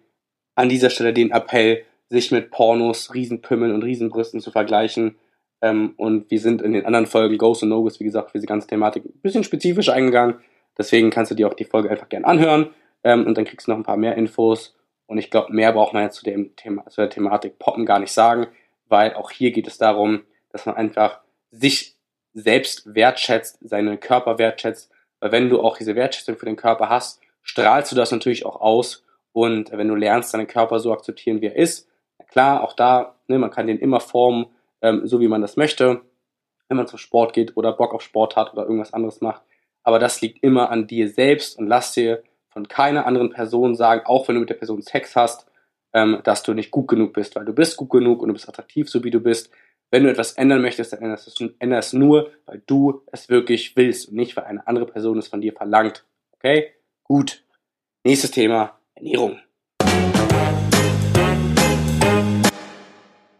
an 0.54 0.68
dieser 0.68 0.90
Stelle 0.90 1.12
den 1.12 1.30
Appell, 1.30 1.84
sich 2.14 2.30
mit 2.30 2.50
Pornos, 2.50 3.12
Riesenpümmeln 3.12 3.74
und 3.74 3.82
Riesenbrüsten 3.82 4.40
zu 4.40 4.50
vergleichen. 4.50 5.16
Ähm, 5.60 5.94
und 5.96 6.30
wir 6.30 6.40
sind 6.40 6.62
in 6.62 6.72
den 6.72 6.86
anderen 6.86 7.06
Folgen 7.06 7.36
Ghost 7.38 7.62
und 7.62 7.68
No 7.68 7.84
wie 7.84 8.04
gesagt, 8.04 8.30
für 8.30 8.38
diese 8.38 8.46
ganze 8.46 8.66
Thematik 8.66 9.04
ein 9.04 9.20
bisschen 9.20 9.44
spezifisch 9.44 9.88
eingegangen. 9.88 10.36
Deswegen 10.78 11.10
kannst 11.10 11.30
du 11.30 11.34
dir 11.34 11.48
auch 11.48 11.54
die 11.54 11.64
Folge 11.64 11.90
einfach 11.90 12.08
gerne 12.08 12.26
anhören 12.26 12.70
ähm, 13.02 13.26
und 13.26 13.36
dann 13.36 13.44
kriegst 13.44 13.66
du 13.66 13.72
noch 13.72 13.78
ein 13.78 13.84
paar 13.84 13.96
mehr 13.96 14.16
Infos. 14.16 14.76
Und 15.06 15.18
ich 15.18 15.30
glaube, 15.30 15.52
mehr 15.52 15.72
braucht 15.72 15.92
man 15.92 16.02
jetzt 16.02 16.16
zu, 16.16 16.24
dem 16.24 16.56
Thema, 16.56 16.86
zu 16.86 17.00
der 17.00 17.10
Thematik 17.10 17.58
Poppen 17.58 17.84
gar 17.84 17.98
nicht 17.98 18.12
sagen, 18.12 18.46
weil 18.88 19.14
auch 19.14 19.30
hier 19.30 19.52
geht 19.52 19.66
es 19.66 19.78
darum, 19.78 20.22
dass 20.50 20.66
man 20.66 20.76
einfach 20.76 21.20
sich 21.50 21.96
selbst 22.32 22.94
wertschätzt, 22.94 23.58
seinen 23.60 24.00
Körper 24.00 24.38
wertschätzt. 24.38 24.90
Weil 25.20 25.32
wenn 25.32 25.48
du 25.48 25.60
auch 25.60 25.76
diese 25.76 25.94
Wertschätzung 25.94 26.36
für 26.36 26.46
den 26.46 26.56
Körper 26.56 26.88
hast, 26.88 27.20
strahlst 27.42 27.92
du 27.92 27.96
das 27.96 28.10
natürlich 28.10 28.44
auch 28.44 28.60
aus. 28.60 29.04
Und 29.32 29.72
wenn 29.72 29.88
du 29.88 29.94
lernst, 29.94 30.34
deinen 30.34 30.46
Körper 30.46 30.78
so 30.80 30.92
akzeptieren, 30.92 31.40
wie 31.40 31.46
er 31.46 31.56
ist, 31.56 31.88
Klar, 32.34 32.64
auch 32.64 32.72
da, 32.72 33.14
ne, 33.28 33.38
man 33.38 33.52
kann 33.52 33.68
den 33.68 33.78
immer 33.78 34.00
formen, 34.00 34.46
ähm, 34.82 35.06
so 35.06 35.20
wie 35.20 35.28
man 35.28 35.40
das 35.40 35.56
möchte, 35.56 36.00
wenn 36.66 36.76
man 36.76 36.88
zum 36.88 36.98
Sport 36.98 37.32
geht 37.32 37.56
oder 37.56 37.72
Bock 37.72 37.94
auf 37.94 38.02
Sport 38.02 38.34
hat 38.34 38.52
oder 38.52 38.64
irgendwas 38.64 38.92
anderes 38.92 39.20
macht. 39.20 39.42
Aber 39.84 40.00
das 40.00 40.20
liegt 40.20 40.42
immer 40.42 40.68
an 40.68 40.88
dir 40.88 41.08
selbst 41.08 41.56
und 41.56 41.68
lass 41.68 41.92
dir 41.92 42.24
von 42.48 42.66
keiner 42.66 43.06
anderen 43.06 43.30
Person 43.30 43.76
sagen, 43.76 44.02
auch 44.06 44.26
wenn 44.26 44.34
du 44.34 44.40
mit 44.40 44.50
der 44.50 44.56
Person 44.56 44.82
Sex 44.82 45.14
hast, 45.14 45.46
ähm, 45.92 46.22
dass 46.24 46.42
du 46.42 46.54
nicht 46.54 46.72
gut 46.72 46.88
genug 46.88 47.12
bist, 47.12 47.36
weil 47.36 47.44
du 47.44 47.52
bist 47.52 47.76
gut 47.76 47.90
genug 47.90 48.20
und 48.20 48.26
du 48.26 48.34
bist 48.34 48.48
attraktiv, 48.48 48.90
so 48.90 49.04
wie 49.04 49.12
du 49.12 49.20
bist. 49.20 49.52
Wenn 49.92 50.02
du 50.02 50.10
etwas 50.10 50.32
ändern 50.32 50.60
möchtest, 50.60 50.92
dann 50.92 51.02
änderst 51.02 51.40
du 51.40 51.54
es 51.60 51.92
nur, 51.92 52.32
weil 52.46 52.64
du 52.66 53.02
es 53.12 53.28
wirklich 53.28 53.76
willst 53.76 54.08
und 54.08 54.16
nicht, 54.16 54.36
weil 54.36 54.46
eine 54.46 54.66
andere 54.66 54.86
Person 54.86 55.18
es 55.18 55.28
von 55.28 55.40
dir 55.40 55.52
verlangt. 55.52 56.04
Okay? 56.32 56.72
Gut. 57.04 57.44
Nächstes 58.02 58.32
Thema, 58.32 58.76
Ernährung. 58.96 59.38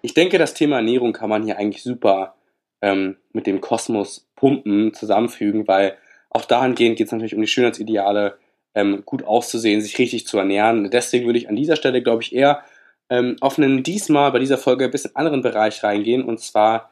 Ich 0.05 0.13
denke, 0.13 0.37
das 0.37 0.53
Thema 0.53 0.77
Ernährung 0.77 1.15
kann 1.15 1.31
man 1.31 1.45
hier 1.45 1.57
eigentlich 1.57 1.83
super 1.83 2.35
ähm, 2.83 3.17
mit 3.33 3.47
dem 3.47 3.63
Kosmos 3.63 4.29
Pumpen 4.37 4.93
zusammenfügen, 4.93 5.67
weil 5.67 5.97
auch 6.29 6.45
dahingehend 6.45 6.99
geht 6.99 7.07
es 7.07 7.13
natürlich 7.13 7.35
um 7.35 7.41
die 7.41 7.47
Schönheitsideale, 7.47 8.37
ähm, 8.75 9.03
gut 9.07 9.23
auszusehen, 9.23 9.81
sich 9.81 9.99
richtig 9.99 10.27
zu 10.27 10.37
ernähren. 10.37 10.91
Deswegen 10.91 11.25
würde 11.25 11.39
ich 11.39 11.49
an 11.49 11.57
dieser 11.57 11.77
Stelle, 11.77 12.03
glaube 12.03 12.23
ich, 12.23 12.35
eher 12.35 12.65
ähm, 13.09 13.37
auf 13.41 13.57
einen 13.57 13.83
diesmal 13.83 14.31
bei 14.31 14.41
dieser 14.41 14.59
Folge 14.59 14.85
ein 14.85 14.91
bisschen 14.91 15.17
anderen 15.17 15.41
Bereich 15.41 15.83
reingehen 15.83 16.23
und 16.23 16.39
zwar 16.39 16.91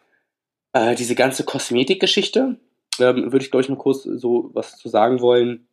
äh, 0.72 0.94
diese 0.94 1.14
ganze 1.14 1.44
Kosmetikgeschichte. 1.44 2.56
Ähm, 2.98 3.30
würde 3.30 3.44
ich, 3.44 3.50
glaube 3.50 3.62
ich, 3.62 3.68
mal 3.68 3.76
kurz 3.76 4.04
so 4.04 4.48
was 4.54 4.78
zu 4.78 4.88
sagen 4.88 5.20
wollen. 5.20 5.68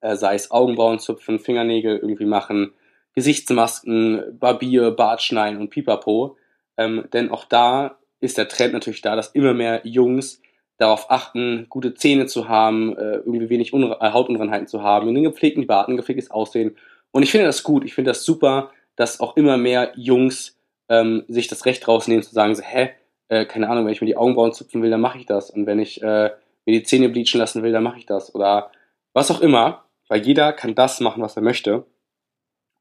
Äh, 0.00 0.16
sei 0.16 0.34
es 0.34 0.50
Augenbrauen 0.50 0.98
zupfen, 0.98 1.40
Fingernägel 1.40 1.98
irgendwie 1.98 2.24
machen, 2.24 2.72
Gesichtsmasken, 3.14 4.38
Barbier, 4.38 4.92
Bartschneiden 4.92 5.60
und 5.60 5.68
Pipapo. 5.68 6.38
Ähm, 6.80 7.04
denn 7.12 7.30
auch 7.30 7.44
da 7.44 7.98
ist 8.20 8.38
der 8.38 8.48
Trend 8.48 8.72
natürlich 8.72 9.02
da, 9.02 9.14
dass 9.14 9.28
immer 9.28 9.52
mehr 9.52 9.82
Jungs 9.84 10.40
darauf 10.78 11.10
achten, 11.10 11.66
gute 11.68 11.92
Zähne 11.92 12.24
zu 12.24 12.48
haben, 12.48 12.96
äh, 12.96 13.16
irgendwie 13.16 13.50
wenig 13.50 13.74
Un 13.74 13.92
äh, 13.92 13.96
Hautunreinheiten 14.00 14.66
zu 14.66 14.82
haben, 14.82 15.08
einen 15.08 15.22
gepflegten 15.22 15.66
Bart, 15.66 15.88
ein 15.88 15.98
gepflegtes 15.98 16.30
Aussehen. 16.30 16.74
Und 17.10 17.22
ich 17.22 17.30
finde 17.30 17.46
das 17.46 17.62
gut, 17.62 17.84
ich 17.84 17.94
finde 17.94 18.12
das 18.12 18.24
super, 18.24 18.70
dass 18.96 19.20
auch 19.20 19.36
immer 19.36 19.58
mehr 19.58 19.92
Jungs 19.94 20.58
ähm, 20.88 21.24
sich 21.28 21.48
das 21.48 21.66
Recht 21.66 21.86
rausnehmen 21.86 22.22
zu 22.22 22.32
sagen, 22.32 22.54
so, 22.54 22.62
hä, 22.62 22.90
äh, 23.28 23.44
keine 23.44 23.68
Ahnung, 23.68 23.84
wenn 23.84 23.92
ich 23.92 24.00
mir 24.00 24.06
die 24.06 24.16
Augenbrauen 24.16 24.54
zupfen 24.54 24.82
will, 24.82 24.90
dann 24.90 25.02
mache 25.02 25.18
ich 25.18 25.26
das. 25.26 25.50
Und 25.50 25.66
wenn 25.66 25.80
ich 25.80 26.02
äh, 26.02 26.30
mir 26.64 26.72
die 26.72 26.82
Zähne 26.82 27.10
bleachen 27.10 27.38
lassen 27.38 27.62
will, 27.62 27.72
dann 27.72 27.82
mache 27.82 27.98
ich 27.98 28.06
das. 28.06 28.34
Oder 28.34 28.70
was 29.12 29.30
auch 29.30 29.42
immer, 29.42 29.84
weil 30.08 30.22
jeder 30.22 30.54
kann 30.54 30.74
das 30.74 31.00
machen, 31.00 31.22
was 31.22 31.36
er 31.36 31.42
möchte. 31.42 31.84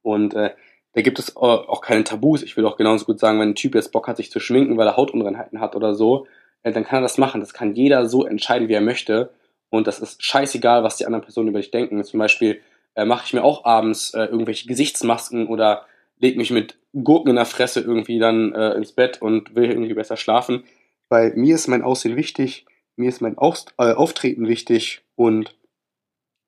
Und 0.02 0.36
äh, 0.36 0.52
da 0.94 1.02
gibt 1.02 1.20
es 1.20 1.36
auch 1.36 1.82
keine 1.82 2.04
Tabus. 2.04 2.42
Ich 2.42 2.58
will 2.58 2.66
auch 2.66 2.78
genauso 2.78 3.06
gut 3.06 3.20
sagen, 3.20 3.40
wenn 3.40 3.50
ein 3.50 3.56
Typ 3.56 3.76
jetzt 3.76 3.92
Bock 3.92 4.08
hat, 4.08 4.18
sich 4.18 4.32
zu 4.32 4.40
schminken, 4.40 4.78
weil 4.78 4.88
er 4.88 4.98
Hautunreinheiten 4.98 5.60
hat 5.60 5.76
oder 5.76 5.94
so, 5.94 6.26
äh, 6.64 6.72
dann 6.72 6.84
kann 6.84 7.00
er 7.00 7.04
das 7.04 7.18
machen. 7.18 7.42
Das 7.42 7.54
kann 7.54 7.76
jeder 7.76 8.08
so 8.08 8.26
entscheiden, 8.26 8.68
wie 8.68 8.74
er 8.74 8.82
möchte. 8.82 9.32
Und 9.70 9.88
das 9.88 10.00
ist 10.00 10.24
scheißegal, 10.24 10.84
was 10.84 10.98
die 10.98 11.06
anderen 11.06 11.24
Personen 11.24 11.50
über 11.50 11.60
dich 11.60 11.72
denken. 11.72 12.04
Zum 12.04 12.20
Beispiel 12.20 12.60
äh, 12.96 13.06
mache 13.06 13.24
ich 13.26 13.34
mir 13.34 13.44
auch 13.44 13.66
abends 13.66 14.14
äh, 14.14 14.26
irgendwelche 14.26 14.68
Gesichtsmasken 14.68 15.48
oder 15.48 15.86
leg 16.18 16.38
mich 16.38 16.52
mit 16.52 16.78
Gurken 16.94 17.30
in 17.30 17.36
der 17.36 17.46
Fresse 17.46 17.82
irgendwie 17.82 18.18
dann 18.18 18.54
äh, 18.54 18.72
ins 18.74 18.92
Bett 18.92 19.22
und 19.22 19.56
will 19.56 19.70
irgendwie 19.70 19.94
besser 19.94 20.18
schlafen. 20.18 20.64
Weil 21.08 21.34
mir 21.36 21.56
ist 21.56 21.68
mein 21.68 21.84
Aussehen 21.84 22.16
wichtig, 22.16 22.66
mir 22.96 23.10
ist 23.10 23.22
mein 23.22 23.36
äh, 23.38 23.94
Auftreten 23.94 24.48
wichtig 24.48 25.04
und 25.16 25.56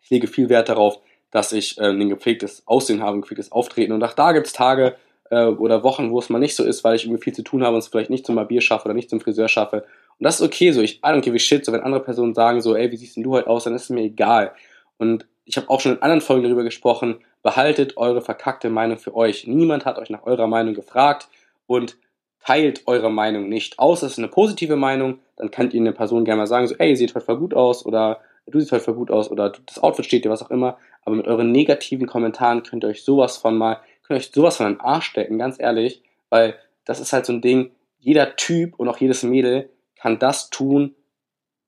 ich 0.02 0.10
lege 0.10 0.28
viel 0.28 0.50
Wert 0.50 0.68
darauf, 0.68 1.00
dass 1.32 1.52
ich 1.54 1.78
äh, 1.78 1.86
ein 1.86 2.10
gepflegtes 2.10 2.64
Aussehen 2.68 3.02
habe, 3.02 3.18
ein 3.18 3.22
gepflegtes 3.22 3.52
Auftreten. 3.52 3.94
Und 3.94 4.04
auch 4.04 4.14
da 4.14 4.34
gibt 4.34 4.48
es 4.48 4.54
Tage 4.54 4.96
äh, 5.30 5.46
oder 5.46 5.84
Wochen, 5.84 6.12
wo 6.12 6.20
es 6.20 6.30
mal 6.30 6.40
nicht 6.40 6.56
so 6.56 6.64
ist, 6.64 6.84
weil 6.84 6.96
ich 6.96 7.06
irgendwie 7.06 7.24
viel 7.24 7.34
zu 7.34 7.44
tun 7.44 7.64
habe 7.64 7.76
und 7.76 7.80
es 7.80 7.88
vielleicht 7.88 8.10
nicht 8.10 8.26
zum 8.26 8.36
Barbier 8.36 8.62
schaffe 8.62 8.86
oder 8.86 8.94
nicht 8.94 9.10
zum 9.10 9.22
Friseur 9.22 9.48
schaffe. 9.48 9.86
Und 10.20 10.26
das 10.26 10.40
ist 10.40 10.46
okay 10.46 10.72
so. 10.72 10.82
Ich 10.82 11.00
I 11.00 11.08
don't 11.08 11.22
give 11.22 11.36
a 11.36 11.40
shit. 11.40 11.66
So, 11.66 11.72
wenn 11.72 11.82
andere 11.82 12.04
Personen 12.04 12.36
sagen 12.36 12.62
so, 12.62 12.76
ey, 12.76 12.92
wie 12.92 12.98
siehst 12.98 13.16
denn 13.16 13.24
du 13.24 13.32
heute 13.32 13.48
aus, 13.48 13.64
dann 13.64 13.74
ist 13.74 13.84
es 13.84 13.90
mir 13.90 14.04
egal. 14.04 14.52
Und 14.98 15.26
ich 15.46 15.58
habe 15.58 15.70
auch 15.70 15.80
schon 15.80 15.94
in 15.94 16.02
anderen 16.02 16.22
Folgen 16.22 16.44
darüber 16.44 16.64
gesprochen, 16.64 17.18
behaltet 17.42 17.98
eure 17.98 18.22
verkackte 18.22 18.70
Meinung 18.70 18.98
für 18.98 19.16
euch. 19.16 19.48
Niemand 19.48 19.86
hat 19.86 19.98
euch 19.98 20.10
nach 20.10 20.24
eurer 20.24 20.48
Meinung 20.48 20.76
gefragt 20.76 21.28
und 21.66 21.98
teilt 22.46 22.84
eure 22.88 23.12
Meinung 23.12 23.50
nicht. 23.50 23.80
Außer 23.80 24.06
es 24.06 24.14
ist 24.14 24.20
eine 24.20 24.28
positive 24.28 24.76
Meinung, 24.76 25.20
dann 25.38 25.52
könnt 25.52 25.74
ihr 25.74 25.82
eine 25.82 25.94
Person 25.94 26.26
gerne 26.26 26.42
mal 26.42 26.48
sagen, 26.48 26.68
so, 26.68 26.76
ey, 26.78 26.92
ihr 26.92 26.98
seht 26.98 27.16
heute 27.16 27.26
voll 27.26 27.38
gut 27.38 27.54
aus 27.54 27.86
oder 27.86 28.20
du 28.52 28.60
siehst 28.60 28.72
halt 28.72 28.84
voll 28.84 28.94
gut 28.94 29.12
aus 29.12 29.32
oder 29.32 29.52
das 29.66 29.80
Outfit 29.80 30.06
steht 30.06 30.26
dir, 30.26 30.30
was 30.30 30.44
auch 30.44 30.52
immer. 30.52 30.78
Aber 31.04 31.16
mit 31.16 31.28
euren 31.28 31.52
negativen 31.52 32.08
Kommentaren 32.08 32.64
könnt 32.64 32.84
ihr 32.84 32.90
euch 32.90 33.04
sowas 33.04 33.38
von 33.38 33.58
mal, 33.58 33.76
könnt 34.04 34.18
ihr 34.20 34.24
euch 34.24 34.32
sowas 34.32 34.58
von 34.58 34.68
den 34.68 34.80
Arsch 34.80 35.06
stecken, 35.06 35.40
ganz 35.40 35.60
ehrlich, 35.60 36.04
weil 36.30 36.56
das 36.86 37.00
ist 37.00 37.14
halt 37.14 37.26
so 37.26 37.34
ein 37.34 37.42
Ding, 37.42 37.72
jeder 38.00 38.36
Typ 38.36 38.80
und 38.80 38.88
auch 38.88 38.98
jedes 38.98 39.24
Mädel 39.24 39.70
kann 39.96 40.20
das 40.20 40.50
tun, 40.50 40.96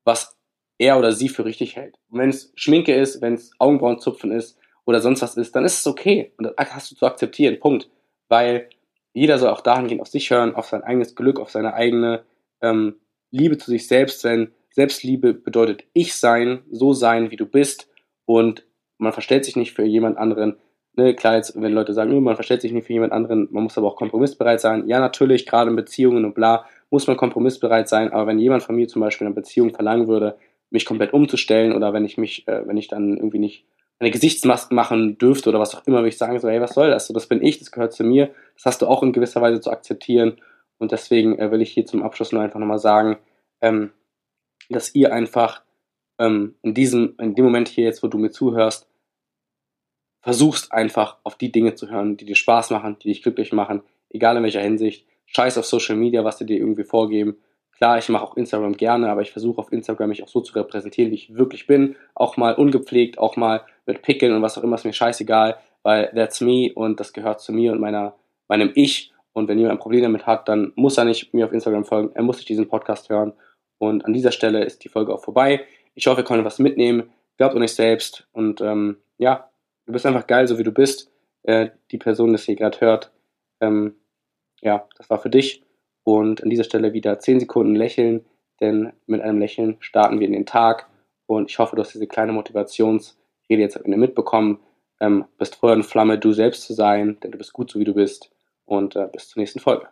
was 0.04 0.38
er 0.78 0.98
oder 0.98 1.12
sie 1.12 1.30
für 1.30 1.46
richtig 1.46 1.76
hält. 1.76 1.98
Und 2.10 2.20
wenn 2.20 2.30
es 2.30 2.52
Schminke 2.56 2.94
ist, 2.96 3.22
wenn 3.22 3.36
es 3.36 3.52
Augenbrauenzupfen 3.60 4.32
ist 4.32 4.58
oder 4.86 5.02
sonst 5.02 5.22
was 5.22 5.38
ist, 5.38 5.56
dann 5.56 5.66
ist 5.66 5.80
es 5.80 5.88
okay. 5.88 6.34
Und 6.38 6.46
das 6.46 6.74
hast 6.74 6.92
du 6.92 6.96
zu 6.96 7.06
akzeptieren. 7.06 7.60
Punkt. 7.60 7.90
Weil 8.28 8.70
jeder 9.14 9.38
soll 9.38 9.50
auch 9.50 9.62
dahingehend 9.62 10.02
auf 10.02 10.08
sich 10.08 10.30
hören, 10.32 10.56
auf 10.56 10.68
sein 10.68 10.84
eigenes 10.84 11.16
Glück, 11.16 11.40
auf 11.40 11.52
seine 11.52 11.74
eigene 11.74 12.24
ähm, 12.62 12.96
Liebe 13.30 13.58
zu 13.58 13.70
sich 13.70 13.88
selbst. 13.88 14.24
Denn 14.24 14.52
Selbstliebe 14.74 15.34
bedeutet 15.34 15.86
ich 15.94 16.16
sein, 16.16 16.64
so 16.72 16.94
sein, 16.94 17.32
wie 17.32 17.38
du 17.38 17.46
bist. 17.46 17.90
Und 18.26 18.66
man 18.98 19.14
verstellt 19.14 19.46
sich 19.46 19.56
nicht 19.56 19.74
für 19.74 19.84
jemand 19.84 20.18
anderen. 20.18 20.58
Ne, 20.96 21.16
klar, 21.16 21.36
jetzt, 21.36 21.60
wenn 21.60 21.74
Leute 21.74 21.94
sagen, 21.94 22.22
man 22.22 22.36
verstellt 22.36 22.62
sich 22.62 22.72
nicht 22.72 22.86
für 22.86 22.94
jemand 22.94 23.14
anderen, 23.14 23.48
man 23.52 23.64
muss 23.64 23.78
aber 23.78 23.88
auch 23.88 23.96
kompromissbereit 23.96 24.60
sein. 24.60 24.88
Ja, 24.88 25.00
natürlich, 25.00 25.46
gerade 25.46 25.70
in 25.70 25.76
Beziehungen 25.76 26.26
und 26.26 26.36
bla, 26.36 26.66
muss 26.90 27.08
man 27.08 27.18
kompromissbereit 27.18 27.88
sein. 27.88 28.12
Aber 28.12 28.28
wenn 28.28 28.40
jemand 28.40 28.64
von 28.64 28.76
mir 28.76 28.88
zum 28.88 29.02
Beispiel 29.02 29.26
in 29.26 29.34
einer 29.34 29.42
Beziehung 29.42 29.74
verlangen 29.74 30.08
würde, 30.08 30.38
mich 30.70 30.86
komplett 30.86 31.14
umzustellen 31.14 31.74
oder 31.74 31.94
wenn 31.94 32.06
ich 32.06 32.18
mich, 32.18 32.48
äh, 32.48 32.68
wenn 32.68 32.78
ich 32.78 32.88
dann 32.88 33.16
irgendwie 33.18 33.40
nicht 33.40 33.66
eine 34.00 34.12
Gesichtsmaske 34.12 34.74
machen 34.74 35.18
dürfte 35.18 35.50
oder 35.50 35.60
was 35.60 35.76
auch 35.76 35.86
immer, 35.86 35.98
würde 35.98 36.10
ich 36.10 36.18
sagen, 36.18 36.40
so, 36.40 36.50
hey, 36.50 36.60
was 36.60 36.74
soll 36.74 36.90
das? 36.90 37.08
So, 37.08 37.14
das 37.14 37.28
bin 37.28 37.44
ich, 37.44 37.60
das 37.60 37.72
gehört 37.72 37.94
zu 37.94 38.04
mir, 38.04 38.32
das 38.56 38.66
hast 38.66 38.82
du 38.82 38.88
auch 38.88 39.04
in 39.04 39.14
gewisser 39.14 39.42
Weise 39.42 39.62
zu 39.62 39.72
akzeptieren. 39.72 40.38
Und 40.80 40.92
deswegen 40.92 41.38
äh, 41.38 41.52
will 41.52 41.62
ich 41.62 41.72
hier 41.72 41.86
zum 41.86 42.04
Abschluss 42.04 42.32
nur 42.32 42.42
einfach 42.42 42.60
nochmal 42.60 42.80
sagen, 42.80 43.18
ähm, 43.62 43.92
dass 44.70 44.94
ihr 44.96 45.14
einfach 45.14 45.64
ähm, 46.20 46.56
in 46.62 46.74
diesem, 46.74 47.16
in 47.20 47.36
dem 47.36 47.46
Moment 47.46 47.68
hier 47.68 47.86
jetzt, 47.86 48.04
wo 48.04 48.08
du 48.08 48.18
mir 48.18 48.32
zuhörst, 48.32 48.88
versuchst 50.22 50.72
einfach 50.72 51.18
auf 51.24 51.38
die 51.38 51.52
Dinge 51.52 51.76
zu 51.76 51.90
hören, 51.90 52.18
die 52.18 52.26
dir 52.26 52.36
Spaß 52.36 52.70
machen, 52.70 52.98
die 53.04 53.10
dich 53.10 53.22
glücklich 53.22 53.52
machen, 53.52 53.84
egal 54.10 54.38
in 54.38 54.44
welcher 54.44 54.62
Hinsicht. 54.62 55.06
Scheiß 55.26 55.58
auf 55.58 55.66
Social 55.66 55.96
Media, 55.96 56.24
was 56.24 56.38
sie 56.38 56.46
dir 56.46 56.58
irgendwie 56.58 56.84
vorgeben. 56.84 57.38
Klar, 57.78 57.98
ich 57.98 58.08
mache 58.08 58.24
auch 58.24 58.38
Instagram 58.38 58.78
gerne, 58.78 59.10
aber 59.10 59.22
ich 59.22 59.32
versuche 59.32 59.60
auf 59.60 59.72
Instagram 59.72 60.10
mich 60.10 60.24
auch 60.24 60.28
so 60.28 60.42
zu 60.42 60.54
repräsentieren, 60.54 61.12
wie 61.12 61.16
ich 61.16 61.36
wirklich 61.36 61.68
bin. 61.68 61.96
Auch 62.14 62.38
mal 62.38 62.54
ungepflegt, 62.54 63.18
auch 63.18 63.36
mal 63.36 63.66
mit 63.86 64.02
Pickeln 64.02 64.34
und 64.34 64.42
was 64.42 64.58
auch 64.58 64.64
immer, 64.64 64.76
ist 64.76 64.86
mir 64.86 64.94
scheißegal, 64.94 65.58
weil 65.82 66.12
that's 66.16 66.40
me 66.40 66.72
und 66.74 67.00
das 67.00 67.12
gehört 67.14 67.42
zu 67.42 67.52
mir 67.52 67.74
und 67.74 67.82
meiner, 67.82 68.16
meinem 68.48 68.72
Ich. 68.76 69.12
Und 69.34 69.48
wenn 69.48 69.58
jemand 69.58 69.80
ein 69.80 69.82
Problem 69.82 70.04
damit 70.04 70.28
hat, 70.28 70.48
dann 70.48 70.72
muss 70.76 70.98
er 70.98 71.06
nicht 71.06 71.34
mir 71.34 71.46
auf 71.46 71.52
Instagram 71.52 71.84
folgen, 71.84 72.12
er 72.14 72.24
muss 72.24 72.38
sich 72.38 72.46
diesen 72.46 72.70
Podcast 72.70 73.10
hören. 73.10 73.34
Und 73.84 74.06
an 74.06 74.14
dieser 74.14 74.32
Stelle 74.32 74.64
ist 74.64 74.86
die 74.86 74.90
Folge 74.90 75.14
auch 75.14 75.22
vorbei. 75.22 75.66
Ich 75.94 76.08
hoffe, 76.08 76.22
ihr 76.22 76.24
konntet 76.24 76.46
was 76.46 76.58
mitnehmen. 76.58 77.12
Glaubt 77.38 77.54
an 77.54 77.62
euch 77.62 77.76
selbst 77.76 78.28
und 78.32 78.62
ähm, 78.62 78.98
ja, 79.18 79.50
du 79.86 79.92
bist 79.92 80.06
einfach 80.06 80.26
geil, 80.26 80.48
so 80.48 80.58
wie 80.58 80.64
du 80.64 80.72
bist. 80.72 81.12
Äh, 81.44 81.70
die 81.92 81.98
Person, 81.98 82.28
die 82.30 82.34
das 82.34 82.46
hier 82.46 82.56
gerade 82.56 82.80
hört, 82.80 83.12
ähm, 83.60 83.96
ja, 84.62 84.88
das 84.98 85.10
war 85.10 85.20
für 85.20 85.30
dich. 85.30 85.66
Und 86.04 86.44
an 86.44 86.50
dieser 86.50 86.64
Stelle 86.64 86.94
wieder 86.94 87.20
10 87.20 87.42
Sekunden 87.42 87.76
lächeln, 87.76 88.24
denn 88.62 88.94
mit 89.06 89.22
einem 89.22 89.40
Lächeln 89.40 89.76
starten 89.82 90.20
wir 90.22 90.28
in 90.28 90.34
den 90.34 90.46
Tag. 90.46 90.88
Und 91.26 91.50
ich 91.50 91.60
hoffe, 91.60 91.76
du 91.76 91.82
hast 91.82 91.94
diese 91.94 92.08
kleine 92.08 92.32
Motivationsrede 92.32 93.62
jetzt 93.62 93.76
am 93.76 93.84
Ende 93.84 93.98
mitbekommen. 93.98 94.60
Ähm, 95.02 95.26
bist 95.38 95.56
Feuer 95.56 95.74
und 95.74 95.84
Flamme, 95.84 96.18
du 96.18 96.32
selbst 96.32 96.64
zu 96.64 96.74
sein, 96.74 97.18
denn 97.22 97.32
du 97.32 97.38
bist 97.38 97.52
gut 97.52 97.70
so 97.70 97.80
wie 97.80 97.86
du 97.86 97.94
bist. 97.94 98.32
Und 98.64 98.96
äh, 98.96 99.10
bis 99.12 99.28
zur 99.28 99.42
nächsten 99.42 99.60
Folge. 99.60 99.88